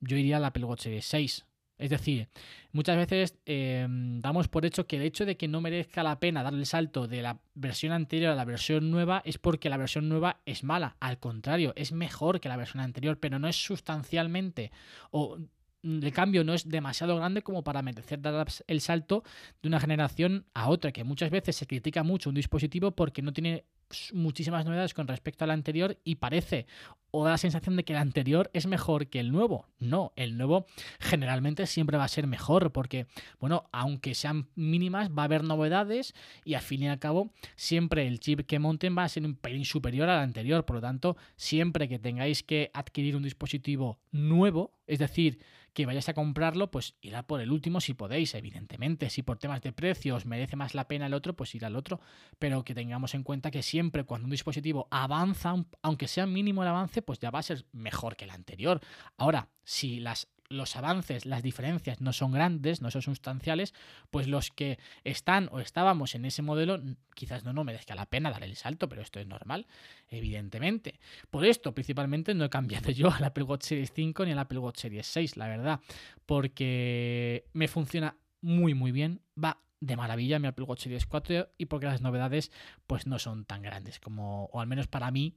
Yo 0.00 0.16
iría 0.16 0.38
al 0.38 0.44
Apple 0.44 0.64
Watch 0.64 0.82
Series 0.82 1.04
6. 1.04 1.46
Es 1.80 1.88
decir, 1.88 2.28
muchas 2.72 2.96
veces 2.98 3.38
em, 3.46 4.20
damos 4.20 4.48
por 4.48 4.66
hecho 4.66 4.86
que 4.86 4.96
el 4.96 5.02
hecho 5.02 5.24
de 5.24 5.38
que 5.38 5.48
no 5.48 5.62
merezca 5.62 6.02
la 6.02 6.20
pena 6.20 6.42
dar 6.42 6.52
el 6.52 6.66
salto 6.66 7.08
de 7.08 7.22
la 7.22 7.40
versión 7.54 7.92
anterior 7.92 8.32
a 8.32 8.34
la 8.34 8.44
versión 8.44 8.90
nueva 8.90 9.22
es 9.24 9.38
porque 9.38 9.70
la 9.70 9.78
versión 9.78 10.06
nueva 10.06 10.40
es 10.44 10.62
mala. 10.62 10.96
Al 11.00 11.18
contrario, 11.18 11.72
es 11.76 11.92
mejor 11.92 12.38
que 12.40 12.50
la 12.50 12.58
versión 12.58 12.82
anterior, 12.82 13.18
pero 13.18 13.38
no 13.38 13.48
es 13.48 13.56
sustancialmente 13.56 14.72
o 15.10 15.38
el 15.82 16.12
cambio 16.12 16.44
no 16.44 16.54
es 16.54 16.68
demasiado 16.68 17.16
grande 17.16 17.42
como 17.42 17.62
para 17.62 17.82
merecer 17.82 18.20
dar 18.20 18.48
el 18.66 18.80
salto 18.80 19.24
de 19.62 19.68
una 19.68 19.80
generación 19.80 20.46
a 20.54 20.68
otra, 20.68 20.92
que 20.92 21.04
muchas 21.04 21.30
veces 21.30 21.56
se 21.56 21.66
critica 21.66 22.02
mucho 22.02 22.28
un 22.28 22.34
dispositivo 22.34 22.90
porque 22.92 23.22
no 23.22 23.32
tiene 23.32 23.64
muchísimas 24.12 24.64
novedades 24.64 24.94
con 24.94 25.08
respecto 25.08 25.44
al 25.44 25.50
anterior 25.50 25.98
y 26.04 26.16
parece 26.16 26.66
o 27.12 27.24
da 27.24 27.32
la 27.32 27.38
sensación 27.38 27.76
de 27.76 27.84
que 27.84 27.92
el 27.92 27.98
anterior 27.98 28.50
es 28.52 28.66
mejor 28.66 29.08
que 29.08 29.18
el 29.18 29.32
nuevo. 29.32 29.66
No, 29.80 30.12
el 30.14 30.38
nuevo 30.38 30.66
generalmente 31.00 31.66
siempre 31.66 31.98
va 31.98 32.04
a 32.04 32.08
ser 32.08 32.28
mejor 32.28 32.70
porque, 32.72 33.06
bueno, 33.40 33.68
aunque 33.72 34.14
sean 34.14 34.48
mínimas, 34.54 35.10
va 35.10 35.22
a 35.22 35.24
haber 35.24 35.42
novedades 35.42 36.14
y 36.44 36.54
al 36.54 36.62
fin 36.62 36.84
y 36.84 36.88
al 36.88 37.00
cabo 37.00 37.32
siempre 37.56 38.06
el 38.06 38.20
chip 38.20 38.46
que 38.46 38.60
monten 38.60 38.96
va 38.96 39.04
a 39.04 39.08
ser 39.08 39.24
un 39.24 39.34
pelín 39.34 39.64
superior 39.64 40.08
al 40.08 40.20
anterior. 40.20 40.64
Por 40.64 40.76
lo 40.76 40.82
tanto, 40.82 41.16
siempre 41.34 41.88
que 41.88 41.98
tengáis 41.98 42.44
que 42.44 42.70
adquirir 42.74 43.16
un 43.16 43.24
dispositivo 43.24 43.98
nuevo, 44.12 44.72
es 44.86 45.00
decir, 45.00 45.40
que 45.72 45.86
vayáis 45.86 46.08
a 46.08 46.14
comprarlo, 46.14 46.70
pues 46.70 46.96
irá 47.00 47.22
por 47.26 47.40
el 47.40 47.50
último 47.50 47.80
si 47.80 47.94
podéis, 47.94 48.34
evidentemente. 48.34 49.10
Si 49.10 49.22
por 49.22 49.38
temas 49.38 49.62
de 49.62 49.72
precios 49.72 50.26
merece 50.26 50.56
más 50.56 50.74
la 50.74 50.88
pena 50.88 51.06
el 51.06 51.14
otro, 51.14 51.34
pues 51.34 51.54
irá 51.54 51.68
al 51.68 51.76
otro. 51.76 52.00
Pero 52.38 52.64
que 52.64 52.74
tengamos 52.74 53.14
en 53.14 53.22
cuenta 53.22 53.50
que 53.50 53.62
siempre 53.62 54.04
cuando 54.04 54.26
un 54.26 54.30
dispositivo 54.30 54.88
avanza, 54.90 55.54
aunque 55.82 56.08
sea 56.08 56.26
mínimo 56.26 56.62
el 56.62 56.68
avance, 56.68 57.02
pues 57.02 57.18
ya 57.18 57.30
va 57.30 57.38
a 57.38 57.44
ser 57.44 57.66
mejor 57.72 58.16
que 58.16 58.24
el 58.24 58.30
anterior. 58.30 58.80
Ahora, 59.16 59.48
si 59.64 60.00
las 60.00 60.28
los 60.50 60.74
avances, 60.76 61.24
las 61.26 61.42
diferencias 61.42 62.00
no 62.00 62.12
son 62.12 62.32
grandes, 62.32 62.82
no 62.82 62.90
son 62.90 63.02
sustanciales, 63.02 63.72
pues 64.10 64.26
los 64.26 64.50
que 64.50 64.78
están 65.04 65.48
o 65.52 65.60
estábamos 65.60 66.14
en 66.16 66.24
ese 66.24 66.42
modelo 66.42 66.82
quizás 67.14 67.44
no, 67.44 67.52
no 67.52 67.64
merezca 67.64 67.94
la 67.94 68.06
pena 68.06 68.30
dar 68.30 68.42
el 68.42 68.56
salto, 68.56 68.88
pero 68.88 69.00
esto 69.00 69.20
es 69.20 69.26
normal, 69.26 69.66
evidentemente. 70.08 70.98
Por 71.30 71.46
esto, 71.46 71.72
principalmente, 71.72 72.34
no 72.34 72.44
he 72.44 72.50
cambiado 72.50 72.90
yo 72.90 73.10
al 73.10 73.24
Apple 73.24 73.44
Watch 73.44 73.62
Series 73.62 73.92
5 73.94 74.26
ni 74.26 74.32
al 74.32 74.40
Apple 74.40 74.58
Watch 74.58 74.80
Series 74.80 75.06
6, 75.06 75.36
la 75.36 75.46
verdad, 75.46 75.80
porque 76.26 77.46
me 77.52 77.68
funciona 77.68 78.16
muy, 78.40 78.74
muy 78.74 78.90
bien, 78.90 79.22
va 79.42 79.62
de 79.80 79.96
maravilla 79.96 80.38
mi 80.38 80.48
Apple 80.48 80.64
Watch 80.64 80.82
Series 80.82 81.06
4 81.06 81.50
y 81.56 81.66
porque 81.66 81.86
las 81.86 82.02
novedades 82.02 82.50
pues 82.86 83.06
no 83.06 83.18
son 83.18 83.44
tan 83.44 83.62
grandes 83.62 83.98
como, 83.98 84.46
o 84.46 84.60
al 84.60 84.66
menos 84.66 84.88
para 84.88 85.10
mí, 85.10 85.36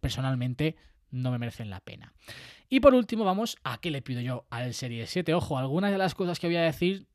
personalmente, 0.00 0.76
no 1.10 1.30
me 1.30 1.38
merecen 1.38 1.70
la 1.70 1.80
pena. 1.80 2.12
Y 2.68 2.80
por 2.80 2.94
último, 2.94 3.24
vamos 3.24 3.56
a 3.64 3.78
qué 3.78 3.90
le 3.90 4.02
pido 4.02 4.20
yo 4.20 4.46
al 4.50 4.74
Serie 4.74 5.06
7. 5.06 5.34
Ojo, 5.34 5.58
algunas 5.58 5.90
de 5.90 5.98
las 5.98 6.14
cosas 6.14 6.38
que 6.38 6.46
voy 6.46 6.56
a 6.56 6.62
decir 6.62 7.06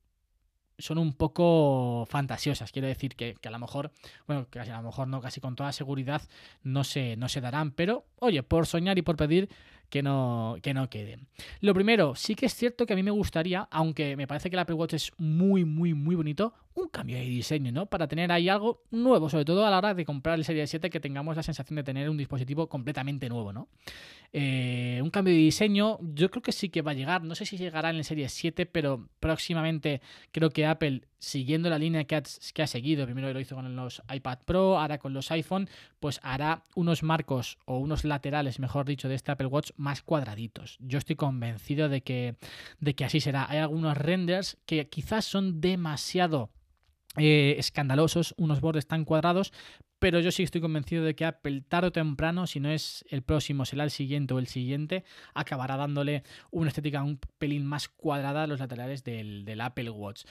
son 0.78 0.98
un 0.98 1.14
poco 1.14 2.06
fantasiosas. 2.10 2.72
Quiero 2.72 2.88
decir 2.88 3.16
que, 3.16 3.36
a 3.44 3.52
lo 3.52 3.60
mejor, 3.60 3.92
bueno, 4.28 4.48
que 4.50 4.60
a 4.60 4.78
lo 4.78 4.84
mejor 4.84 5.08
no, 5.08 5.22
casi 5.22 5.40
con 5.40 5.56
toda 5.56 5.72
seguridad 5.72 6.22
no 6.64 6.84
se, 6.84 7.16
no 7.18 7.30
se 7.30 7.42
darán. 7.42 7.72
Pero, 7.72 8.06
oye, 8.20 8.44
por 8.44 8.66
soñar 8.66 8.98
y 8.98 9.02
por 9.02 9.16
pedir 9.16 9.50
que 9.90 10.02
no, 10.02 10.58
que 10.64 10.74
no 10.74 10.90
queden. 10.90 11.28
Lo 11.62 11.74
primero, 11.74 12.16
sí 12.16 12.34
que 12.34 12.48
es 12.48 12.56
cierto 12.56 12.86
que 12.86 12.94
a 12.94 12.96
mí 12.96 13.04
me 13.04 13.12
gustaría, 13.12 13.68
aunque 13.70 14.18
me 14.18 14.26
parece 14.26 14.50
que 14.50 14.56
el 14.56 14.60
Apple 14.62 14.76
Watch 14.76 14.94
es 14.94 15.12
muy, 15.18 15.66
muy, 15.66 15.94
muy 15.94 16.16
bonito, 16.16 16.54
un 16.76 16.88
cambio 16.88 17.18
de 17.18 17.24
diseño, 17.24 17.72
¿no? 17.72 17.86
Para 17.86 18.08
tener 18.08 18.32
ahí 18.32 18.50
algo 18.50 18.84
nuevo, 18.92 19.30
sobre 19.30 19.46
todo 19.46 19.66
a 19.66 19.70
la 19.70 19.78
hora 19.78 19.94
de 19.94 20.06
comprar 20.06 20.38
el 20.38 20.46
Serie 20.46 20.66
7, 20.66 20.90
que 20.90 21.00
tengamos 21.00 21.36
la 21.36 21.44
sensación 21.44 21.76
de 21.76 21.84
tener 21.84 22.10
un 22.10 22.18
dispositivo 22.18 22.68
completamente 22.68 23.30
nuevo, 23.30 23.54
¿no? 23.54 23.68
Eh, 24.36 25.00
un 25.04 25.12
cambio 25.12 25.32
de 25.32 25.40
diseño, 25.40 26.00
yo 26.02 26.32
creo 26.32 26.42
que 26.42 26.52
sí 26.52 26.70
que 26.70 26.82
va 26.82 26.92
a 26.92 26.96
llegar, 26.96 27.24
no 27.24 27.36
sé 27.36 27.46
si 27.46 27.56
llegará 27.56 27.92
en 27.92 27.98
el 27.98 28.04
Serie 28.04 28.30
7, 28.30 28.66
pero 28.66 29.08
próximamente 29.20 30.02
creo 30.32 30.50
que 30.50 30.66
Apple, 30.66 31.04
siguiendo 31.20 31.70
la 31.70 31.78
línea 31.78 32.06
que 32.06 32.16
ha, 32.16 32.24
que 32.54 32.64
ha 32.64 32.68
seguido, 32.68 33.06
primero 33.06 33.32
lo 33.32 33.40
hizo 33.40 33.56
con 33.56 33.76
los 33.76 34.02
iPad 34.12 34.40
Pro, 34.44 34.80
ahora 34.80 34.98
con 34.98 35.14
los 35.14 35.30
iPhone, 35.30 35.70
pues 36.00 36.20
hará 36.24 36.64
unos 36.74 37.04
marcos 37.04 37.60
o 37.66 37.78
unos 37.78 38.06
laterales, 38.06 38.60
mejor 38.60 38.88
dicho, 38.88 39.08
de 39.08 39.16
este 39.16 39.32
Apple 39.32 39.48
Watch 39.48 39.70
más 39.78 40.02
cuadraditos. 40.02 40.78
Yo 40.80 40.98
estoy 40.98 41.16
convencido 41.16 41.88
de 41.88 42.02
que, 42.02 42.36
de 42.80 42.96
que 42.96 43.06
así 43.06 43.20
será. 43.20 43.46
Hay 43.48 43.60
algunos 43.60 43.96
renders 43.96 44.58
que 44.66 44.88
quizás 44.88 45.26
son 45.26 45.62
demasiado 45.62 46.50
eh, 47.18 47.56
escandalosos, 47.58 48.34
unos 48.38 48.62
bordes 48.62 48.88
tan 48.88 49.06
cuadrados, 49.06 49.54
pero 50.00 50.20
yo 50.20 50.32
sí 50.32 50.44
estoy 50.44 50.62
convencido 50.62 51.04
de 51.04 51.16
que 51.16 51.26
Apple 51.26 51.62
tarde 51.68 51.88
o 51.88 51.92
temprano, 51.92 52.46
si 52.48 52.60
no 52.60 52.70
es 52.70 53.06
el 53.10 53.22
próximo, 53.22 53.66
será 53.66 53.84
el 53.84 53.92
siguiente 53.92 54.34
o 54.34 54.40
el 54.40 54.48
siguiente, 54.48 55.04
acabará 55.34 55.78
dándole 55.78 56.24
una 56.52 56.70
estética 56.70 57.04
un 57.04 57.20
pelín 57.38 57.66
más 57.66 57.88
cuadrada 57.88 58.44
a 58.44 58.48
los 58.48 58.60
laterales 58.60 59.04
del, 59.04 59.46
del 59.46 59.62
Apple 59.62 59.90
Watch. 59.90 60.24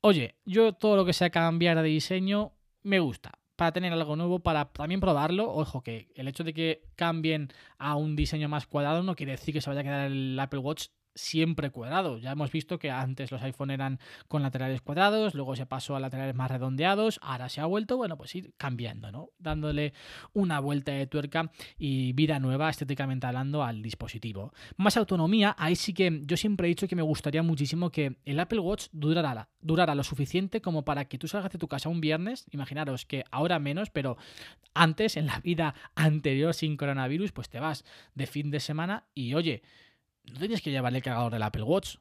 Oye, 0.00 0.36
yo 0.44 0.72
todo 0.72 0.96
lo 0.96 1.04
que 1.04 1.12
sea 1.12 1.30
cambiar 1.30 1.82
de 1.82 1.88
diseño 1.88 2.52
me 2.82 3.00
gusta 3.00 3.32
para 3.56 3.72
tener 3.72 3.92
algo 3.92 4.14
nuevo, 4.16 4.38
para 4.38 4.66
también 4.66 5.00
probarlo. 5.00 5.50
Ojo, 5.52 5.82
que 5.82 6.08
el 6.14 6.28
hecho 6.28 6.44
de 6.44 6.54
que 6.54 6.82
cambien 6.94 7.48
a 7.78 7.96
un 7.96 8.14
diseño 8.14 8.48
más 8.48 8.66
cuadrado 8.66 9.02
no 9.02 9.16
quiere 9.16 9.32
decir 9.32 9.52
que 9.52 9.60
se 9.60 9.70
vaya 9.70 9.80
a 9.80 9.84
quedar 9.84 10.06
el 10.06 10.38
Apple 10.38 10.60
Watch 10.60 10.88
siempre 11.16 11.70
cuadrado. 11.70 12.18
Ya 12.18 12.32
hemos 12.32 12.52
visto 12.52 12.78
que 12.78 12.90
antes 12.90 13.32
los 13.32 13.42
iPhone 13.42 13.70
eran 13.70 13.98
con 14.28 14.42
laterales 14.42 14.80
cuadrados, 14.82 15.34
luego 15.34 15.56
se 15.56 15.66
pasó 15.66 15.96
a 15.96 16.00
laterales 16.00 16.34
más 16.34 16.50
redondeados, 16.50 17.18
ahora 17.22 17.48
se 17.48 17.60
ha 17.60 17.66
vuelto, 17.66 17.96
bueno, 17.96 18.16
pues 18.16 18.34
ir 18.34 18.52
cambiando, 18.56 19.10
¿no? 19.10 19.30
Dándole 19.38 19.92
una 20.32 20.60
vuelta 20.60 20.92
de 20.92 21.06
tuerca 21.06 21.50
y 21.78 22.12
vida 22.12 22.38
nueva 22.38 22.70
estéticamente 22.70 23.26
hablando 23.26 23.64
al 23.64 23.82
dispositivo. 23.82 24.52
Más 24.76 24.96
autonomía, 24.96 25.56
ahí 25.58 25.74
sí 25.74 25.92
que 25.92 26.22
yo 26.24 26.36
siempre 26.36 26.68
he 26.68 26.70
dicho 26.70 26.86
que 26.86 26.96
me 26.96 27.02
gustaría 27.02 27.42
muchísimo 27.42 27.90
que 27.90 28.18
el 28.24 28.38
Apple 28.38 28.60
Watch 28.60 28.86
durara, 28.92 29.48
durara 29.60 29.94
lo 29.94 30.04
suficiente 30.04 30.60
como 30.60 30.84
para 30.84 31.06
que 31.06 31.18
tú 31.18 31.26
salgas 31.28 31.52
de 31.52 31.58
tu 31.58 31.68
casa 31.68 31.88
un 31.88 32.00
viernes, 32.00 32.46
imaginaros 32.52 33.06
que 33.06 33.24
ahora 33.30 33.58
menos, 33.58 33.90
pero 33.90 34.16
antes, 34.74 35.16
en 35.16 35.26
la 35.26 35.40
vida 35.40 35.74
anterior 35.94 36.54
sin 36.54 36.76
coronavirus, 36.76 37.32
pues 37.32 37.48
te 37.48 37.60
vas 37.60 37.84
de 38.14 38.26
fin 38.26 38.50
de 38.50 38.60
semana 38.60 39.06
y 39.14 39.34
oye, 39.34 39.62
no 40.32 40.38
tienes 40.38 40.62
que 40.62 40.70
llevarle 40.70 40.98
el 40.98 41.04
cargador 41.04 41.32
del 41.32 41.42
Apple 41.42 41.62
Watch. 41.62 41.96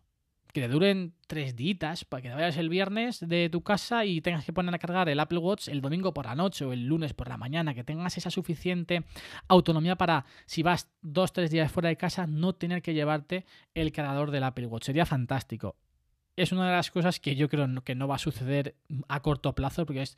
que 0.54 0.62
te 0.62 0.68
duren 0.70 1.14
tres 1.28 1.56
días 1.58 2.06
para 2.06 2.22
que 2.22 2.30
te 2.30 2.36
vayas 2.36 2.56
el 2.56 2.70
viernes 2.70 3.20
de 3.20 3.50
tu 3.50 3.62
casa 3.62 4.06
y 4.06 4.22
tengas 4.22 4.46
que 4.46 4.54
poner 4.54 4.74
a 4.74 4.80
cargar 4.80 5.10
el 5.10 5.20
Apple 5.20 5.40
Watch 5.40 5.68
el 5.68 5.82
domingo 5.82 6.14
por 6.14 6.26
la 6.26 6.36
noche 6.36 6.64
o 6.64 6.72
el 6.72 6.86
lunes 6.86 7.14
por 7.14 7.28
la 7.28 7.36
mañana, 7.36 7.74
que 7.74 7.84
tengas 7.84 8.18
esa 8.18 8.32
suficiente 8.32 9.04
autonomía 9.50 9.98
para, 9.98 10.26
si 10.46 10.64
vas 10.64 10.90
dos, 11.02 11.34
tres 11.34 11.52
días 11.52 11.70
fuera 11.70 11.90
de 11.90 11.98
casa, 11.98 12.26
no 12.26 12.54
tener 12.54 12.82
que 12.82 12.94
llevarte 12.94 13.46
el 13.74 13.92
cargador 13.92 14.32
del 14.32 14.46
Apple 14.46 14.68
Watch. 14.68 14.86
Sería 14.86 15.06
fantástico. 15.06 15.76
Es 16.38 16.54
una 16.54 16.68
de 16.68 16.76
las 16.76 16.90
cosas 16.90 17.20
que 17.20 17.36
yo 17.36 17.50
creo 17.50 17.68
que 17.84 17.96
no 17.96 18.08
va 18.08 18.16
a 18.16 18.20
suceder 18.20 18.76
a 19.10 19.22
corto 19.22 19.56
plazo 19.56 19.86
porque 19.86 20.04
es 20.04 20.16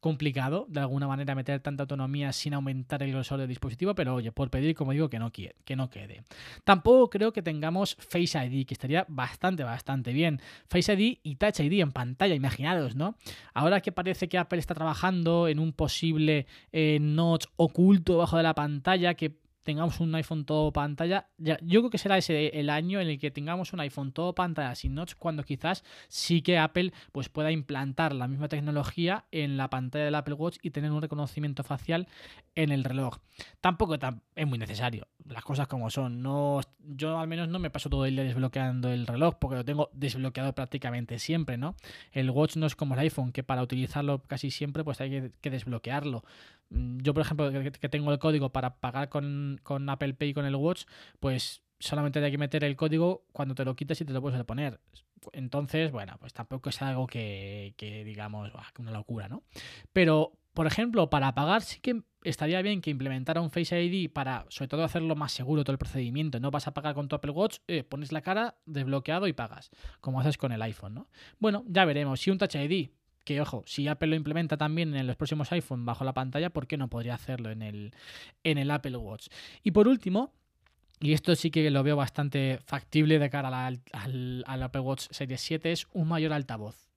complicado 0.00 0.66
de 0.68 0.80
alguna 0.80 1.06
manera 1.06 1.34
meter 1.34 1.60
tanta 1.60 1.82
autonomía 1.82 2.32
sin 2.32 2.54
aumentar 2.54 3.02
el 3.02 3.12
grosor 3.12 3.40
del 3.40 3.48
dispositivo, 3.48 3.94
pero 3.94 4.14
oye, 4.14 4.32
por 4.32 4.50
pedir, 4.50 4.74
como 4.74 4.92
digo, 4.92 5.08
que 5.08 5.18
no, 5.18 5.32
que 5.32 5.76
no 5.76 5.90
quede. 5.90 6.22
Tampoco 6.64 7.10
creo 7.10 7.32
que 7.32 7.42
tengamos 7.42 7.96
Face 7.96 8.38
ID, 8.44 8.66
que 8.66 8.74
estaría 8.74 9.04
bastante, 9.08 9.64
bastante 9.64 10.12
bien. 10.12 10.40
Face 10.68 10.92
ID 10.92 11.18
y 11.22 11.36
Touch 11.36 11.60
ID 11.60 11.80
en 11.80 11.92
pantalla, 11.92 12.34
imaginaros, 12.34 12.94
¿no? 12.94 13.16
Ahora 13.54 13.80
que 13.80 13.92
parece 13.92 14.28
que 14.28 14.38
Apple 14.38 14.58
está 14.58 14.74
trabajando 14.74 15.48
en 15.48 15.58
un 15.58 15.72
posible 15.72 16.46
eh, 16.72 16.98
notch 17.00 17.46
oculto 17.56 18.12
debajo 18.14 18.36
de 18.36 18.42
la 18.42 18.54
pantalla 18.54 19.14
que 19.14 19.36
tengamos 19.68 20.00
un 20.00 20.14
iPhone 20.14 20.46
todo 20.46 20.72
pantalla. 20.72 21.28
Ya, 21.36 21.58
yo 21.60 21.80
creo 21.82 21.90
que 21.90 21.98
será 21.98 22.16
ese 22.16 22.58
el 22.58 22.70
año 22.70 23.02
en 23.02 23.08
el 23.08 23.18
que 23.18 23.30
tengamos 23.30 23.74
un 23.74 23.80
iPhone 23.80 24.12
todo 24.12 24.34
pantalla 24.34 24.74
sin 24.74 24.94
notch, 24.94 25.12
cuando 25.18 25.42
quizás 25.42 25.84
sí 26.08 26.40
que 26.40 26.56
Apple 26.56 26.94
pues, 27.12 27.28
pueda 27.28 27.52
implantar 27.52 28.14
la 28.14 28.28
misma 28.28 28.48
tecnología 28.48 29.26
en 29.30 29.58
la 29.58 29.68
pantalla 29.68 30.06
del 30.06 30.14
Apple 30.14 30.32
Watch 30.32 30.56
y 30.62 30.70
tener 30.70 30.90
un 30.90 31.02
reconocimiento 31.02 31.64
facial 31.64 32.08
en 32.54 32.72
el 32.72 32.82
reloj. 32.82 33.18
Tampoco 33.60 33.98
es 34.34 34.46
muy 34.46 34.56
necesario, 34.56 35.06
las 35.28 35.44
cosas 35.44 35.68
como 35.68 35.90
son. 35.90 36.22
No, 36.22 36.60
yo 36.80 37.18
al 37.18 37.28
menos 37.28 37.48
no 37.48 37.58
me 37.58 37.70
paso 37.70 37.90
todo 37.90 38.06
el 38.06 38.14
día 38.14 38.24
desbloqueando 38.24 38.90
el 38.90 39.06
reloj 39.06 39.36
porque 39.38 39.56
lo 39.56 39.64
tengo 39.64 39.90
desbloqueado 39.92 40.54
prácticamente 40.54 41.18
siempre, 41.18 41.56
¿no? 41.56 41.76
El 42.12 42.30
Watch 42.30 42.56
no 42.56 42.66
es 42.66 42.74
como 42.74 42.94
el 42.94 43.00
iPhone, 43.00 43.32
que 43.32 43.42
para 43.42 43.62
utilizarlo 43.62 44.22
casi 44.26 44.50
siempre 44.50 44.84
pues 44.84 45.00
hay 45.00 45.30
que 45.40 45.50
desbloquearlo. 45.50 46.24
Mm, 46.70 46.98
yo, 47.00 47.14
por 47.14 47.22
ejemplo, 47.22 47.50
que 47.52 47.88
tengo 47.88 48.12
el 48.12 48.18
código 48.18 48.50
para 48.50 48.76
pagar 48.76 49.08
con, 49.08 49.60
Apple 49.88 50.14
Pay 50.14 50.34
con 50.34 50.44
el 50.44 50.56
Watch, 50.56 50.84
pues 51.20 51.62
solamente 51.78 52.22
hay 52.24 52.30
que 52.30 52.38
meter 52.38 52.64
el 52.64 52.76
código 52.76 53.24
cuando 53.32 53.54
te 53.54 53.64
lo 53.64 53.76
quites 53.76 54.00
y 54.00 54.04
te 54.04 54.12
lo 54.12 54.20
puedes 54.20 54.42
poner. 54.44 54.80
Entonces, 55.32 55.90
bueno, 55.92 56.16
pues 56.20 56.32
tampoco 56.32 56.70
es 56.70 56.80
algo 56.82 57.06
que, 57.06 57.74
que 57.76 58.04
digamos, 58.04 58.50
una 58.78 58.90
locura, 58.92 59.28
¿no? 59.28 59.42
Pero, 59.92 60.32
por 60.58 60.66
ejemplo, 60.66 61.08
para 61.08 61.36
pagar 61.36 61.62
sí 61.62 61.78
que 61.78 62.02
estaría 62.24 62.60
bien 62.62 62.80
que 62.80 62.90
implementara 62.90 63.40
un 63.40 63.52
Face 63.52 63.80
ID 63.80 64.10
para, 64.10 64.44
sobre 64.48 64.66
todo, 64.66 64.82
hacerlo 64.82 65.14
más 65.14 65.30
seguro 65.30 65.62
todo 65.62 65.70
el 65.70 65.78
procedimiento. 65.78 66.40
No 66.40 66.50
vas 66.50 66.66
a 66.66 66.74
pagar 66.74 66.96
con 66.96 67.06
tu 67.06 67.14
Apple 67.14 67.30
Watch, 67.30 67.58
eh, 67.68 67.84
pones 67.84 68.10
la 68.10 68.22
cara, 68.22 68.56
desbloqueado 68.66 69.28
y 69.28 69.32
pagas, 69.32 69.70
como 70.00 70.18
haces 70.18 70.36
con 70.36 70.50
el 70.50 70.60
iPhone, 70.60 70.94
¿no? 70.94 71.08
Bueno, 71.38 71.62
ya 71.68 71.84
veremos. 71.84 72.18
Si 72.18 72.32
un 72.32 72.38
Touch 72.38 72.56
ID 72.56 72.90
que 73.24 73.40
ojo, 73.40 73.62
si 73.66 73.86
Apple 73.86 74.08
lo 74.08 74.16
implementa 74.16 74.56
también 74.56 74.96
en 74.96 75.06
los 75.06 75.14
próximos 75.14 75.52
iPhone 75.52 75.86
bajo 75.86 76.02
la 76.02 76.12
pantalla, 76.12 76.50
¿por 76.50 76.66
qué 76.66 76.76
no 76.76 76.88
podría 76.90 77.14
hacerlo 77.14 77.52
en 77.52 77.62
el, 77.62 78.70
Apple 78.72 78.96
Watch? 78.96 79.28
Y 79.62 79.70
por 79.70 79.86
último, 79.86 80.32
y 80.98 81.12
esto 81.12 81.36
sí 81.36 81.52
que 81.52 81.70
lo 81.70 81.84
veo 81.84 81.94
bastante 81.94 82.58
factible 82.66 83.20
de 83.20 83.30
cara 83.30 83.64
al, 83.64 83.80
al 84.44 84.62
Apple 84.64 84.80
Watch 84.80 85.06
Series 85.12 85.40
7, 85.40 85.70
es 85.70 85.86
un 85.92 86.08
mayor 86.08 86.32
altavoz 86.32 86.87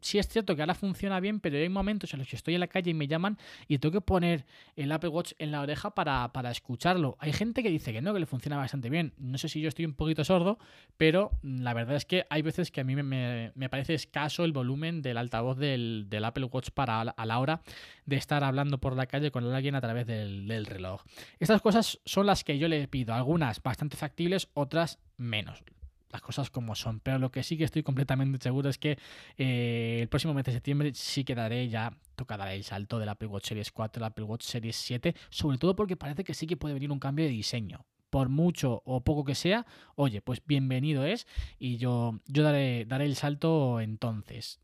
sí 0.00 0.18
es 0.18 0.28
cierto 0.28 0.56
que 0.56 0.62
ahora 0.62 0.74
funciona 0.74 1.20
bien, 1.20 1.40
pero 1.40 1.56
hay 1.56 1.68
momentos 1.68 2.12
en 2.12 2.18
los 2.18 2.28
que 2.28 2.36
estoy 2.36 2.54
en 2.54 2.60
la 2.60 2.68
calle 2.68 2.90
y 2.90 2.94
me 2.94 3.06
llaman 3.06 3.38
y 3.68 3.78
tengo 3.78 3.92
que 3.92 4.00
poner 4.00 4.44
el 4.76 4.90
Apple 4.92 5.10
Watch 5.10 5.32
en 5.38 5.50
la 5.50 5.60
oreja 5.60 5.94
para, 5.94 6.30
escucharlo. 6.50 7.16
Hay 7.20 7.32
gente 7.32 7.62
que 7.62 7.70
dice 7.70 7.92
que 7.92 8.00
no, 8.00 8.12
que 8.12 8.20
le 8.20 8.26
funciona 8.26 8.56
bastante 8.56 8.90
bien. 8.90 9.14
No 9.18 9.38
sé 9.38 9.48
si 9.48 9.60
yo 9.60 9.68
estoy 9.68 9.84
un 9.84 9.94
poquito 9.94 10.24
sordo, 10.24 10.58
pero 10.96 11.32
la 11.42 11.74
verdad 11.74 11.96
es 11.96 12.04
que 12.04 12.26
hay 12.30 12.42
veces 12.42 12.70
que 12.70 12.80
a 12.80 12.84
mí 12.84 12.96
me, 12.96 13.68
parece 13.68 13.94
escaso 13.94 14.44
el 14.44 14.52
volumen 14.52 15.02
del 15.02 15.16
altavoz 15.16 15.58
del, 15.58 16.08
Apple 16.24 16.44
Watch 16.44 16.70
para 16.70 17.00
a 17.00 17.26
la 17.26 17.38
hora 17.38 17.62
de 18.04 18.16
estar 18.16 18.44
hablando 18.44 18.78
por 18.78 18.94
la 18.94 19.06
calle 19.06 19.30
con 19.30 19.44
alguien 19.52 19.74
a 19.74 19.80
través 19.80 20.06
del, 20.06 20.46
del 20.46 20.66
reloj. 20.66 21.02
Estas 21.38 21.62
cosas 21.62 22.00
son 22.04 22.26
las 22.26 22.44
que 22.44 22.58
yo 22.58 22.68
le 22.68 22.86
pido, 22.88 23.14
algunas 23.14 23.62
bastante 23.62 23.96
factibles, 23.96 24.48
otras 24.54 24.98
menos 25.16 25.62
las 26.10 26.22
cosas 26.22 26.50
como 26.50 26.74
son. 26.74 27.00
Pero 27.00 27.18
lo 27.18 27.30
que 27.30 27.42
sí 27.42 27.56
que 27.56 27.64
estoy 27.64 27.82
completamente 27.82 28.38
seguro 28.42 28.68
es 28.68 28.78
que 28.78 28.98
eh, 29.36 29.98
el 30.02 30.08
próximo 30.08 30.34
mes 30.34 30.44
de 30.44 30.52
septiembre 30.52 30.92
sí 30.94 31.24
quedaré 31.24 31.68
ya 31.68 31.96
tocada 32.16 32.52
el 32.52 32.64
salto 32.64 32.98
del 32.98 33.08
Apple 33.08 33.28
Watch 33.28 33.48
Series 33.48 33.70
4 33.72 34.04
al 34.04 34.10
Apple 34.10 34.24
Watch 34.24 34.44
Series 34.44 34.76
7, 34.76 35.14
sobre 35.30 35.58
todo 35.58 35.74
porque 35.76 35.96
parece 35.96 36.24
que 36.24 36.34
sí 36.34 36.46
que 36.46 36.56
puede 36.56 36.74
venir 36.74 36.90
un 36.90 36.98
cambio 36.98 37.24
de 37.24 37.30
diseño. 37.30 37.86
Por 38.10 38.28
mucho 38.28 38.82
o 38.84 39.02
poco 39.02 39.24
que 39.24 39.36
sea, 39.36 39.66
oye, 39.94 40.20
pues 40.20 40.42
bienvenido 40.44 41.04
es 41.04 41.28
y 41.60 41.76
yo, 41.76 42.18
yo 42.26 42.42
daré, 42.42 42.84
daré 42.84 43.04
el 43.04 43.14
salto 43.14 43.80
entonces. 43.80 44.60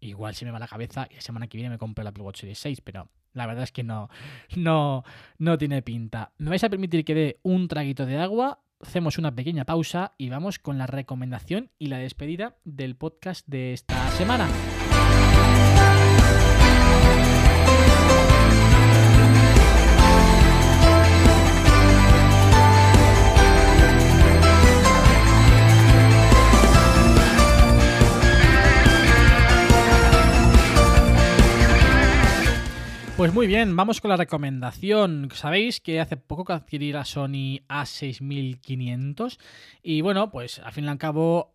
Igual 0.00 0.34
se 0.34 0.44
me 0.44 0.50
va 0.50 0.58
la 0.58 0.68
cabeza 0.68 1.06
y 1.08 1.14
la 1.14 1.20
semana 1.20 1.46
que 1.46 1.56
viene 1.56 1.70
me 1.70 1.78
compro 1.78 2.02
el 2.02 2.08
Apple 2.08 2.24
Watch 2.24 2.40
Series 2.40 2.58
6, 2.58 2.80
pero 2.80 3.08
la 3.32 3.46
verdad 3.46 3.64
es 3.64 3.72
que 3.72 3.84
no, 3.84 4.10
no, 4.56 5.04
no 5.38 5.56
tiene 5.56 5.82
pinta. 5.82 6.32
Me 6.38 6.50
vais 6.50 6.64
a 6.64 6.68
permitir 6.68 7.04
que 7.04 7.14
dé 7.14 7.40
un 7.42 7.68
traguito 7.68 8.06
de 8.06 8.18
agua 8.18 8.60
hacemos 8.84 9.16
una 9.16 9.34
pequeña 9.34 9.64
pausa 9.64 10.12
y 10.18 10.28
vamos 10.28 10.58
con 10.58 10.76
la 10.76 10.86
recomendación 10.86 11.70
y 11.78 11.86
la 11.86 11.98
despedida 11.98 12.56
del 12.64 12.96
podcast 12.96 13.46
de 13.48 13.72
esta 13.72 14.10
semana. 14.10 14.46
Pues 33.24 33.32
muy 33.32 33.46
bien, 33.46 33.74
vamos 33.74 34.02
con 34.02 34.10
la 34.10 34.18
recomendación. 34.18 35.30
Sabéis 35.32 35.80
que 35.80 35.98
hace 35.98 36.18
poco 36.18 36.44
que 36.44 36.52
adquirí 36.52 36.92
la 36.92 37.06
Sony 37.06 37.64
A6500 37.70 39.38
y 39.82 40.02
bueno, 40.02 40.30
pues 40.30 40.58
al 40.58 40.74
fin 40.74 40.84
y 40.84 40.88
al 40.88 40.98
cabo 40.98 41.54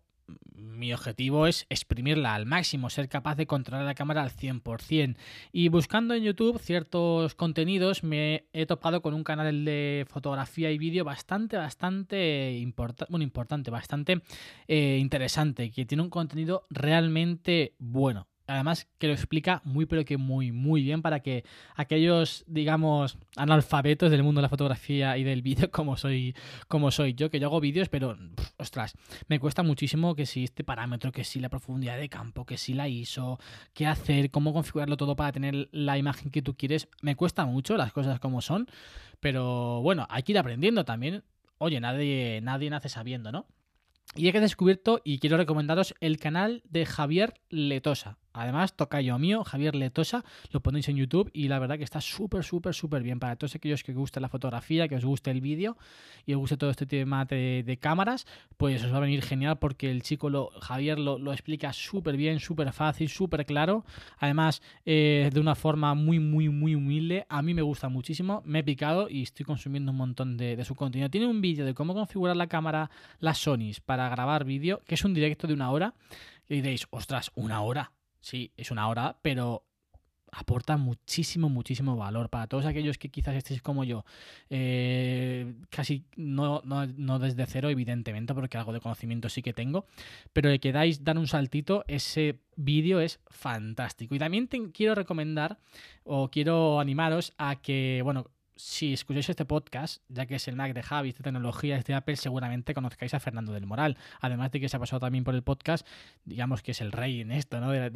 mi 0.55 0.91
objetivo 0.93 1.45
es 1.45 1.67
exprimirla 1.69 2.33
al 2.33 2.47
máximo, 2.47 2.89
ser 2.89 3.07
capaz 3.07 3.35
de 3.35 3.45
controlar 3.45 3.85
la 3.85 3.93
cámara 3.93 4.23
al 4.23 4.31
100%. 4.31 5.15
Y 5.51 5.69
buscando 5.69 6.15
en 6.15 6.23
YouTube 6.23 6.57
ciertos 6.57 7.35
contenidos 7.35 8.03
me 8.03 8.47
he 8.51 8.65
topado 8.65 9.03
con 9.03 9.13
un 9.13 9.23
canal 9.23 9.63
de 9.63 10.07
fotografía 10.09 10.71
y 10.71 10.79
vídeo 10.79 11.05
bastante, 11.05 11.55
bastante 11.55 12.67
bueno, 13.09 13.23
importante, 13.23 13.69
bastante 13.69 14.23
eh, 14.67 14.97
interesante, 14.99 15.69
que 15.69 15.85
tiene 15.85 16.01
un 16.01 16.09
contenido 16.09 16.65
realmente 16.71 17.75
bueno 17.77 18.25
además 18.49 18.87
que 18.97 19.07
lo 19.07 19.13
explica 19.13 19.61
muy 19.63 19.85
pero 19.85 20.03
que 20.03 20.17
muy 20.17 20.51
muy 20.51 20.81
bien 20.81 21.01
para 21.01 21.21
que 21.21 21.45
aquellos 21.75 22.43
digamos 22.47 23.17
analfabetos 23.35 24.11
del 24.11 24.23
mundo 24.23 24.39
de 24.39 24.43
la 24.43 24.49
fotografía 24.49 25.17
y 25.17 25.23
del 25.23 25.41
vídeo 25.41 25.71
como 25.71 25.97
soy 25.97 26.35
como 26.67 26.91
soy 26.91 27.13
yo 27.13 27.29
que 27.29 27.39
yo 27.39 27.47
hago 27.47 27.59
vídeos 27.59 27.89
pero 27.89 28.17
ostras 28.57 28.93
me 29.27 29.39
cuesta 29.39 29.63
muchísimo 29.63 30.15
que 30.15 30.25
si 30.25 30.43
este 30.43 30.63
parámetro 30.63 31.11
que 31.11 31.23
si 31.23 31.39
la 31.39 31.49
profundidad 31.49 31.97
de 31.97 32.09
campo 32.09 32.45
que 32.45 32.57
si 32.57 32.73
la 32.73 32.87
ISO 32.87 33.39
qué 33.73 33.85
hacer 33.85 34.31
cómo 34.31 34.53
configurarlo 34.53 34.97
todo 34.97 35.15
para 35.15 35.31
tener 35.31 35.69
la 35.71 35.97
imagen 35.97 36.31
que 36.31 36.41
tú 36.41 36.55
quieres. 36.55 36.87
Me 37.01 37.15
cuesta 37.15 37.45
mucho 37.45 37.77
las 37.77 37.91
cosas 37.91 38.19
como 38.19 38.41
son 38.41 38.67
pero 39.19 39.81
bueno 39.81 40.07
hay 40.09 40.23
que 40.23 40.31
ir 40.33 40.37
aprendiendo 40.37 40.85
también. 40.85 41.23
Oye 41.57 41.79
nadie 41.79 42.39
nadie 42.41 42.69
nace 42.69 42.89
sabiendo 42.89 43.31
no 43.31 43.45
y 44.15 44.27
he 44.27 44.39
descubierto 44.39 45.01
y 45.03 45.19
quiero 45.19 45.37
recomendaros 45.37 45.93
el 45.99 46.17
canal 46.17 46.63
de 46.65 46.85
Javier 46.85 47.35
Letosa. 47.49 48.17
Además, 48.33 48.75
toca 48.75 49.01
yo 49.01 49.17
mío, 49.17 49.43
Javier 49.43 49.75
Letosa, 49.75 50.23
lo 50.51 50.61
ponéis 50.61 50.87
en 50.89 50.97
YouTube 50.97 51.31
y 51.33 51.47
la 51.47 51.57
verdad 51.59 51.77
que 51.77 51.83
está 51.83 51.99
súper, 51.99 52.43
súper, 52.43 52.73
súper 52.75 53.01
bien. 53.01 53.19
Para 53.19 53.35
todos 53.35 53.55
aquellos 53.55 53.83
que 53.83 53.91
os 53.91 53.97
guste 53.97 54.19
la 54.19 54.29
fotografía, 54.29 54.87
que 54.87 54.95
os 54.95 55.05
guste 55.05 55.31
el 55.31 55.41
vídeo 55.41 55.77
y 56.25 56.33
os 56.33 56.39
guste 56.39 56.57
todo 56.57 56.69
este 56.69 56.85
tema 56.85 57.25
de, 57.25 57.77
cámaras, 57.81 58.27
pues 58.57 58.83
os 58.83 58.93
va 58.93 58.97
a 58.97 59.01
venir 59.01 59.23
genial 59.23 59.57
porque 59.57 59.89
el 59.89 60.03
chico, 60.03 60.29
lo, 60.29 60.49
Javier, 60.61 60.99
lo, 60.99 61.31
explica 61.33 61.73
súper 61.73 62.17
bien, 62.17 62.39
súper 62.39 62.71
fácil, 62.71 63.09
súper 63.09 63.45
claro. 63.45 63.83
Además, 64.19 64.61
eh, 64.85 65.29
de 65.33 65.39
una 65.39 65.55
forma 65.55 65.95
muy, 65.95 66.19
muy, 66.19 66.49
muy 66.49 66.75
humilde. 66.75 67.25
A 67.29 67.41
mí 67.41 67.53
me 67.53 67.61
gusta 67.61 67.89
muchísimo, 67.89 68.43
me 68.45 68.59
he 68.59 68.63
picado 68.63 69.09
y 69.09 69.23
estoy 69.23 69.45
consumiendo 69.45 69.91
un 69.91 69.97
montón 69.97 70.37
de, 70.37 70.55
de 70.55 70.65
su 70.65 70.75
contenido. 70.75 71.09
Tiene 71.09 71.27
un 71.27 71.41
vídeo 71.41 71.65
de 71.65 71.73
cómo 71.73 71.93
configurar 71.93 72.37
la 72.37 72.47
cámara, 72.47 72.91
las 73.19 73.39
Sonys, 73.39 73.79
para 73.79 74.07
grabar 74.09 74.45
vídeo, 74.45 74.81
que 74.85 74.95
es 74.95 75.03
un 75.03 75.13
directo 75.13 75.47
de 75.47 75.53
una 75.53 75.71
hora. 75.71 75.95
Y 76.47 76.55
diréis, 76.55 76.87
ostras, 76.91 77.31
una 77.35 77.61
hora 77.61 77.91
Sí, 78.21 78.51
es 78.57 78.71
una 78.71 78.87
hora, 78.87 79.17
pero 79.21 79.65
aporta 80.31 80.77
muchísimo, 80.77 81.49
muchísimo 81.49 81.95
valor 81.95 82.29
para 82.29 82.47
todos 82.47 82.65
aquellos 82.65 82.97
que 82.97 83.09
quizás 83.09 83.35
estéis 83.35 83.61
como 83.61 83.83
yo, 83.83 84.05
eh, 84.49 85.53
casi 85.69 86.05
no, 86.15 86.61
no, 86.63 87.19
desde 87.19 87.45
cero, 87.45 87.69
evidentemente, 87.69 88.33
porque 88.33 88.57
algo 88.57 88.73
de 88.73 88.79
conocimiento 88.79 89.29
sí 89.29 89.41
que 89.41 89.53
tengo, 89.53 89.85
pero 90.33 90.49
que 90.49 90.59
quedáis 90.59 91.03
dar 91.03 91.17
un 91.17 91.27
saltito, 91.27 91.83
ese 91.87 92.39
vídeo 92.55 92.99
es 92.99 93.19
fantástico. 93.27 94.15
Y 94.15 94.19
también 94.19 94.47
te 94.47 94.71
quiero 94.71 94.95
recomendar 94.95 95.59
o 96.03 96.29
quiero 96.29 96.79
animaros 96.79 97.33
a 97.37 97.55
que, 97.55 98.01
bueno, 98.03 98.29
si 98.59 98.91
escucháis 98.91 99.29
este 99.29 99.45
podcast, 99.45 100.03
ya 100.09 100.25
que 100.25 100.35
es 100.35 100.47
el 100.49 100.57
Mac 100.57 100.73
de 100.73 100.83
Javi, 100.83 101.13
de 101.13 101.23
tecnologías 101.23 101.85
de 101.85 101.93
Apple, 101.93 102.17
seguramente 102.17 102.73
conozcáis 102.73 103.13
a 103.13 103.19
Fernando 103.21 103.53
del 103.53 103.65
Moral. 103.65 103.97
Además 104.19 104.51
de 104.51 104.59
que 104.59 104.67
se 104.67 104.75
ha 104.75 104.79
pasado 104.79 104.99
también 104.99 105.23
por 105.23 105.33
el 105.33 105.43
podcast, 105.43 105.87
digamos 106.25 106.61
que 106.61 106.71
es 106.71 106.81
el 106.81 106.91
rey 106.91 107.21
en 107.21 107.31
esto, 107.31 107.61
¿no? 107.61 107.71
De, 107.71 107.89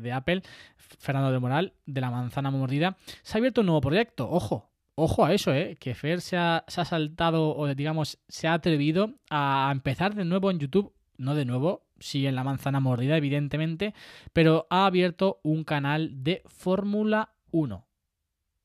de 0.00 0.12
Apple, 0.12 0.42
Fernando 0.76 1.30
del 1.30 1.40
Moral, 1.40 1.74
de 1.86 2.00
la 2.00 2.10
manzana 2.10 2.50
mordida. 2.50 2.96
Se 3.22 3.36
ha 3.36 3.38
abierto 3.38 3.60
un 3.60 3.68
nuevo 3.68 3.80
proyecto, 3.80 4.28
ojo, 4.28 4.70
Ojo 4.94 5.24
a 5.24 5.32
eso, 5.32 5.54
¿eh? 5.54 5.78
que 5.80 5.94
Fer 5.94 6.20
se 6.20 6.36
ha, 6.36 6.64
se 6.68 6.82
ha, 6.82 6.84
saltado 6.84 7.56
o 7.56 7.74
digamos 7.74 8.18
se 8.28 8.46
ha 8.46 8.52
atrevido 8.52 9.14
a 9.30 9.70
empezar 9.72 10.14
de 10.14 10.26
nuevo 10.26 10.50
en 10.50 10.58
YouTube, 10.58 10.92
no 11.16 11.34
de 11.34 11.46
nuevo, 11.46 11.86
sí 11.98 12.26
en 12.26 12.34
la 12.34 12.44
manzana 12.44 12.78
mordida 12.78 13.16
evidentemente, 13.16 13.94
pero 14.34 14.66
ha 14.68 14.84
abierto 14.84 15.40
un 15.44 15.64
canal 15.64 16.22
de 16.22 16.42
Fórmula 16.46 17.32
1 17.52 17.86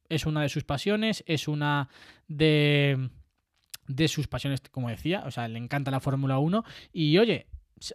es 0.10 0.26
una 0.26 0.42
de 0.42 0.50
sus 0.50 0.64
pasiones, 0.64 1.24
es 1.28 1.48
una 1.48 1.90
de, 2.28 3.10
de 3.88 4.08
sus 4.08 4.28
pasiones, 4.28 4.62
como 4.72 4.90
decía, 4.90 5.24
o 5.26 5.32
sea, 5.32 5.48
le 5.48 5.60
encanta 5.60 5.92
la 5.92 6.00
Fórmula 6.00 6.40
1 6.40 6.64
y 6.94 7.18
oye, 7.18 7.48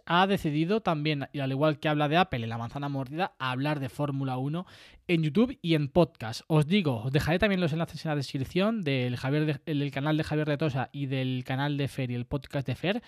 ha 0.05 0.27
decidido 0.27 0.81
también, 0.81 1.23
al 1.23 1.51
igual 1.51 1.79
que 1.79 1.89
habla 1.89 2.07
de 2.07 2.17
Apple 2.17 2.43
en 2.43 2.49
la 2.49 2.57
manzana 2.57 2.89
mordida, 2.89 3.35
hablar 3.39 3.79
de 3.79 3.89
Fórmula 3.89 4.37
1 4.37 4.65
en 5.07 5.23
YouTube 5.23 5.57
y 5.61 5.75
en 5.75 5.89
podcast. 5.89 6.41
Os 6.47 6.67
digo, 6.67 7.03
os 7.03 7.11
dejaré 7.11 7.39
también 7.39 7.61
los 7.61 7.73
enlaces 7.73 8.05
en 8.05 8.09
la 8.09 8.15
descripción 8.15 8.83
del, 8.83 9.17
Javier 9.17 9.61
del 9.65 9.91
canal 9.91 10.17
de 10.17 10.23
Javier 10.23 10.47
de 10.47 10.57
Tosa 10.57 10.89
y 10.91 11.07
del 11.07 11.43
canal 11.45 11.77
de 11.77 11.87
Fer 11.87 12.11
y 12.11 12.15
el 12.15 12.25
podcast 12.25 12.65
de 12.67 12.75
Fer. 12.75 13.03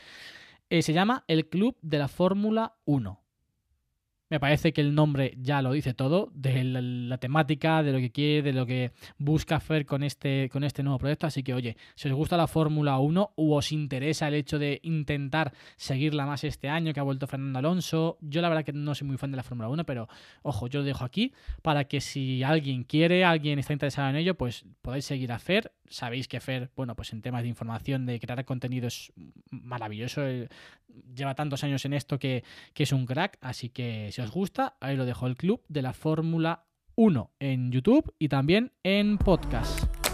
Eh, 0.70 0.82
se 0.82 0.94
llama 0.94 1.24
El 1.28 1.48
Club 1.48 1.78
de 1.82 2.00
la 2.00 2.08
Fórmula 2.08 2.76
1. 2.86 3.25
Me 4.30 4.40
parece 4.40 4.74
que 4.74 4.82
el 4.82 4.96
nombre 4.96 5.36
ya 5.38 5.62
lo 5.62 5.72
dice 5.72 5.94
todo, 5.94 6.32
de 6.34 6.64
la, 6.64 7.18
temática, 7.20 7.84
de 7.84 7.92
lo 7.92 8.00
que 8.00 8.12
quiere, 8.12 8.42
de 8.42 8.54
lo 8.54 8.66
que 8.66 8.92
busca 9.20 9.58
hacer 9.58 9.86
con 9.86 10.02
este, 10.02 10.50
con 10.50 10.64
este 10.64 10.82
nuevo 10.82 10.98
proyecto. 10.98 11.28
Así 11.28 11.44
que, 11.44 11.54
oye, 11.54 11.78
si 11.94 12.10
os 12.10 12.16
gusta 12.16 12.36
la 12.36 12.48
Fórmula 12.48 12.98
1 12.98 13.34
o 13.36 13.56
os 13.56 13.72
interesa 13.72 14.28
el 14.28 14.34
hecho 14.34 14.58
de 14.58 14.80
intentar 14.82 15.54
seguirla 15.76 16.26
más 16.26 16.44
este 16.44 16.70
año, 16.70 16.92
que 16.92 17.00
ha 17.00 17.04
vuelto 17.04 17.28
Fernando 17.28 17.60
Alonso, 17.60 18.18
yo 18.20 18.42
la 18.42 18.50
verdad 18.50 18.66
que 18.66 18.74
no 18.74 18.96
soy 18.96 19.08
muy 19.08 19.18
fan 19.18 19.30
de 19.30 19.38
la 19.38 19.44
Fórmula 19.44 19.70
1, 19.70 19.86
pero 19.86 20.08
ojo, 20.42 20.68
yo 20.68 20.80
lo 20.80 20.86
dejo 20.86 21.06
aquí 21.06 21.32
para 21.62 21.84
que 21.84 22.02
si 22.02 22.42
alguien 22.42 22.84
quiere, 22.84 23.24
alguien 23.26 23.60
está 23.60 23.74
interesado 23.74 24.10
en 24.10 24.16
ello, 24.16 24.36
pues 24.36 24.66
podáis 24.82 25.06
seguir 25.06 25.32
a 25.32 25.38
Fer. 25.38 25.72
Sabéis 25.90 26.28
que 26.28 26.40
Fer, 26.40 26.72
bueno, 26.76 26.96
pues 26.96 27.14
en 27.14 27.22
temas 27.22 27.44
de 27.44 27.50
información, 27.50 28.06
de 28.06 28.20
crear 28.20 28.44
contenido 28.46 28.88
es 28.88 29.14
maravilloso. 29.50 30.22
Lleva 31.16 31.36
tantos 31.36 31.64
años 31.64 31.86
en 31.86 31.94
esto 31.94 32.20
que, 32.20 32.44
que 32.74 32.84
es 32.84 32.92
un 32.92 33.06
crack, 33.06 33.38
así 33.42 33.70
que 33.70 34.10
si 34.12 34.22
os 34.22 34.32
gusta, 34.32 34.76
ahí 34.80 34.96
lo 34.96 35.06
dejo 35.06 35.28
el 35.28 35.36
club 35.38 35.64
de 35.68 35.82
la 35.82 35.94
Fórmula 35.94 36.66
1 36.96 37.32
en 37.40 37.72
YouTube 37.72 38.14
y 38.20 38.30
también 38.30 38.72
en 38.84 39.18
podcast. 39.18 40.05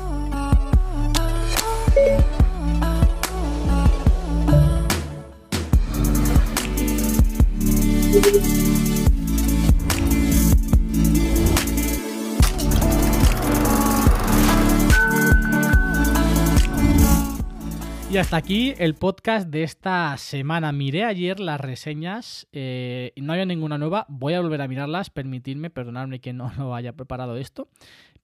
Y 18.12 18.18
hasta 18.18 18.36
aquí 18.36 18.74
el 18.78 18.96
podcast 18.96 19.48
de 19.48 19.64
esta 19.64 20.18
semana. 20.18 20.74
Miré 20.74 21.06
ayer 21.06 21.40
las 21.40 21.62
reseñas 21.62 22.46
eh, 22.52 23.14
no 23.16 23.32
había 23.32 23.46
ninguna 23.46 23.78
nueva. 23.78 24.06
Voy 24.10 24.34
a 24.34 24.42
volver 24.42 24.62
a 24.62 24.68
mirarlas, 24.68 25.10
permitidme, 25.10 25.70
perdonadme 25.70 26.20
que 26.20 26.34
no 26.34 26.52
lo 26.58 26.76
haya 26.76 26.92
preparado 26.92 27.38
esto, 27.38 27.70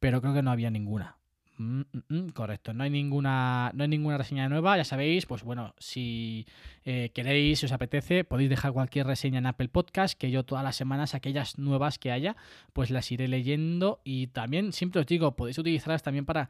pero 0.02 0.19
creo 0.19 0.34
que 0.34 0.41
no 0.41 0.52
había 0.52 0.69
ninguna. 0.71 1.15
Mm, 1.58 1.80
mm, 1.80 2.00
mm, 2.10 2.30
correcto, 2.32 2.73
no 2.73 2.84
hay 2.84 2.89
ninguna 2.89 3.71
no 3.73 3.84
hay 3.84 3.89
ninguna 3.89 4.17
reseña 4.17 4.50
nueva, 4.50 4.78
ya 4.78 4.84
sabéis, 4.84 5.26
pues 5.26 5.43
bueno, 5.43 5.73
si 5.80 6.45
eh, 6.84 7.10
queréis, 7.13 7.60
si 7.60 7.65
os 7.65 7.71
apetece, 7.71 8.26
podéis 8.26 8.50
dejar 8.50 8.73
cualquier 8.73 9.08
reseña 9.08 9.39
en 9.39 9.45
Apple 9.45 9.69
Podcast, 9.69 10.19
que 10.19 10.30
yo 10.30 10.43
todas 10.43 10.65
las 10.65 10.76
semanas, 10.76 11.15
aquellas 11.15 11.58
nuevas 11.58 11.97
que 11.97 12.12
haya, 12.12 12.36
pues 12.73 12.91
las 12.91 13.10
iré 13.12 13.30
leyendo 13.30 14.02
y 14.04 14.28
también 14.28 14.73
siempre 14.73 15.00
os 15.00 15.08
digo, 15.08 15.38
podéis 15.38 15.58
utilizarlas 15.58 16.04
también 16.04 16.26
para 16.26 16.50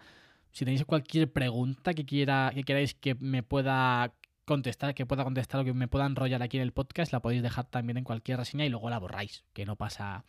si 0.58 0.66
tenéis 0.66 0.86
cualquier 0.86 1.32
pregunta 1.32 1.94
que 1.94 2.04
quiera 2.04 2.52
que 2.52 2.64
queráis 2.64 2.96
que 2.96 3.14
me 3.14 3.44
pueda 3.44 4.16
contestar, 4.44 4.96
que 4.96 5.06
pueda 5.06 5.24
contestar 5.24 5.62
o 5.62 5.64
que 5.64 5.72
me 5.72 5.88
pueda 5.88 6.08
enrollar 6.08 6.42
aquí 6.42 6.58
en 6.58 6.64
el 6.64 6.72
podcast, 6.72 7.14
la 7.14 7.20
podéis 7.20 7.44
dejar 7.44 7.66
también 7.66 7.98
en 7.98 8.04
cualquier 8.04 8.40
reseña 8.40 8.66
y 8.66 8.70
luego 8.70 8.90
la 8.90 8.98
borráis, 8.98 9.44
que 9.54 9.68
no 9.68 9.76
pasa, 9.76 10.24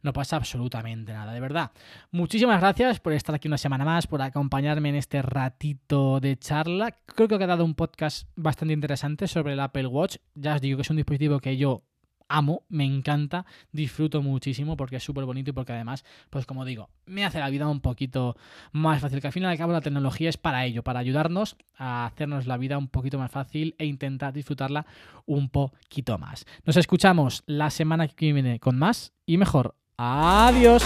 no 0.00 0.14
pasa 0.14 0.36
absolutamente 0.36 1.12
nada, 1.12 1.34
de 1.34 1.40
verdad. 1.40 1.72
Muchísimas 2.12 2.62
gracias 2.62 2.98
por 2.98 3.12
estar 3.12 3.34
aquí 3.34 3.46
una 3.46 3.58
semana 3.58 3.84
más, 3.84 4.06
por 4.06 4.22
acompañarme 4.22 4.88
en 4.88 4.94
este 4.94 5.20
ratito 5.20 6.18
de 6.18 6.38
charla. 6.38 6.92
Creo 7.04 7.28
que 7.28 7.34
ha 7.34 7.38
quedado 7.38 7.62
un 7.66 7.74
podcast 7.74 8.26
bastante 8.36 8.72
interesante 8.72 9.28
sobre 9.28 9.52
el 9.52 9.60
Apple 9.60 9.88
Watch. 9.88 10.16
Ya 10.34 10.54
os 10.54 10.62
digo 10.62 10.78
que 10.78 10.82
es 10.82 10.90
un 10.90 10.96
dispositivo 10.96 11.40
que 11.40 11.58
yo 11.58 11.82
amo, 12.34 12.64
me 12.68 12.84
encanta, 12.84 13.46
disfruto 13.70 14.20
muchísimo 14.20 14.76
porque 14.76 14.96
es 14.96 15.04
súper 15.04 15.24
bonito 15.24 15.50
y 15.50 15.52
porque 15.52 15.72
además, 15.72 16.04
pues 16.30 16.46
como 16.46 16.64
digo, 16.64 16.90
me 17.06 17.24
hace 17.24 17.38
la 17.38 17.48
vida 17.48 17.68
un 17.68 17.80
poquito 17.80 18.36
más 18.72 19.00
fácil, 19.00 19.20
que 19.20 19.28
al 19.28 19.32
fin 19.32 19.44
y 19.44 19.46
al 19.46 19.56
cabo 19.56 19.72
la 19.72 19.80
tecnología 19.80 20.28
es 20.28 20.36
para 20.36 20.64
ello, 20.64 20.82
para 20.82 20.98
ayudarnos 20.98 21.56
a 21.76 22.06
hacernos 22.06 22.46
la 22.46 22.56
vida 22.56 22.76
un 22.76 22.88
poquito 22.88 23.18
más 23.18 23.30
fácil 23.30 23.76
e 23.78 23.86
intentar 23.86 24.32
disfrutarla 24.32 24.84
un 25.26 25.48
poquito 25.48 26.18
más. 26.18 26.44
Nos 26.64 26.76
escuchamos 26.76 27.44
la 27.46 27.70
semana 27.70 28.08
que 28.08 28.32
viene 28.32 28.58
con 28.58 28.78
más 28.78 29.12
y 29.26 29.38
mejor. 29.38 29.76
Adiós. 29.96 30.82